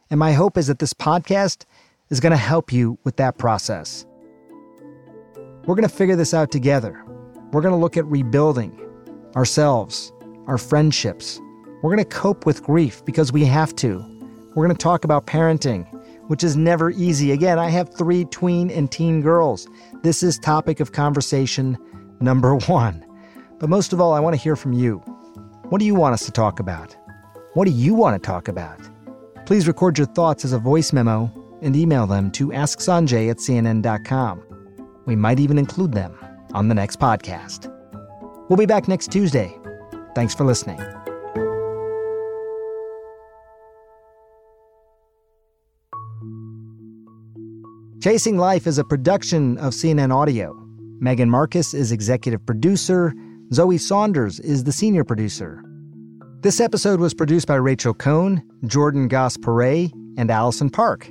And 0.10 0.20
my 0.20 0.34
hope 0.34 0.58
is 0.58 0.68
that 0.68 0.80
this 0.80 0.94
podcast 0.94 1.66
is 2.10 2.20
going 2.20 2.32
to 2.32 2.38
help 2.38 2.72
you 2.72 2.98
with 3.04 3.16
that 3.18 3.38
process. 3.38 4.06
We're 5.66 5.76
going 5.76 5.88
to 5.88 5.96
figure 5.96 6.16
this 6.16 6.34
out 6.34 6.52
together. 6.52 7.04
We're 7.52 7.62
going 7.62 7.74
to 7.74 7.80
look 7.80 7.98
at 7.98 8.06
rebuilding 8.06 8.80
ourselves, 9.36 10.12
our 10.48 10.58
friendships, 10.58 11.40
we're 11.84 11.94
going 11.94 12.10
to 12.10 12.18
cope 12.18 12.46
with 12.46 12.64
grief 12.64 13.04
because 13.04 13.34
we 13.34 13.44
have 13.44 13.76
to. 13.76 13.98
We're 14.56 14.66
going 14.66 14.70
to 14.70 14.82
talk 14.82 15.04
about 15.04 15.28
parenting, 15.28 15.86
which 16.30 16.42
is 16.42 16.56
never 16.56 16.92
easy. 16.92 17.34
Again, 17.34 17.60
I 17.60 17.70
have 17.72 17.94
three 17.94 18.24
tween 18.24 18.72
and 18.72 18.90
teen 18.90 19.20
girls. 19.20 19.68
This 20.04 20.22
is 20.22 20.38
topic 20.38 20.82
of 20.82 20.92
conversation 20.92 21.78
number 22.20 22.58
one. 22.58 23.06
But 23.58 23.70
most 23.70 23.94
of 23.94 24.02
all, 24.02 24.12
I 24.12 24.20
want 24.20 24.36
to 24.36 24.42
hear 24.42 24.58
from 24.58 24.74
you. 24.74 24.98
What 25.70 25.80
do 25.80 25.86
you 25.86 25.96
want 25.96 26.12
us 26.12 26.26
to 26.26 26.32
talk 26.32 26.60
about? 26.60 26.94
What 27.54 27.64
do 27.66 27.72
you 27.72 27.94
want 27.94 28.22
to 28.22 28.28
talk 28.28 28.50
about? 28.50 28.82
Please 29.46 29.66
record 29.66 29.98
your 29.98 30.08
thoughts 30.08 30.44
as 30.44 30.52
a 30.52 30.60
voice 30.60 30.92
memo 30.92 31.32
and 31.62 31.74
email 31.74 32.06
them 32.06 32.32
to 32.32 32.50
asksanjay 32.50 33.32
at 33.32 33.38
cnn.com. 33.38 34.44
We 35.06 35.16
might 35.16 35.40
even 35.40 35.58
include 35.58 35.94
them 35.94 36.20
on 36.54 36.68
the 36.68 36.76
next 36.76 37.00
podcast. 37.00 37.72
We'll 38.50 38.58
be 38.58 38.66
back 38.66 38.90
next 38.90 39.10
Tuesday. 39.10 39.58
Thanks 40.16 40.36
for 40.36 40.44
listening. 40.44 40.82
Chasing 48.04 48.36
Life 48.36 48.68
is 48.68 48.80
a 48.80 48.84
production 48.84 49.58
of 49.60 49.72
CNN 49.72 50.14
Audio. 50.14 50.54
Megan 51.00 51.30
Marcus 51.30 51.74
is 51.74 51.94
executive 51.94 52.46
producer. 52.46 53.14
Zoe 53.54 53.78
Saunders 53.78 54.42
is 54.42 54.66
the 54.66 54.74
senior 54.74 55.06
producer. 55.06 55.64
This 56.42 56.60
episode 56.60 57.00
was 57.00 57.14
produced 57.14 57.48
by 57.48 57.56
Rachel 57.56 57.94
Cohn, 57.94 58.44
Jordan 58.66 59.08
Goss 59.08 59.38
and 60.18 60.30
Allison 60.30 60.70
Park. 60.70 61.10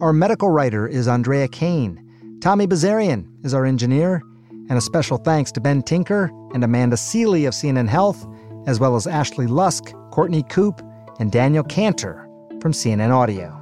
Our 0.00 0.14
medical 0.14 0.48
writer 0.48 0.88
is 0.88 1.06
Andrea 1.06 1.48
Kane. 1.48 2.02
Tommy 2.40 2.66
Bazarian 2.66 3.26
is 3.44 3.52
our 3.52 3.66
engineer. 3.66 4.22
And 4.70 4.78
a 4.78 4.80
special 4.80 5.18
thanks 5.18 5.52
to 5.52 5.60
Ben 5.60 5.82
Tinker 5.82 6.30
and 6.54 6.64
Amanda 6.64 6.96
Sealy 6.96 7.44
of 7.44 7.52
CNN 7.52 7.88
Health, 7.88 8.26
as 8.66 8.80
well 8.80 8.96
as 8.96 9.06
Ashley 9.06 9.46
Lusk, 9.46 9.92
Courtney 10.12 10.44
Coupe, 10.44 10.80
and 11.20 11.30
Daniel 11.30 11.64
Cantor 11.64 12.26
from 12.62 12.72
CNN 12.72 13.10
Audio. 13.10 13.61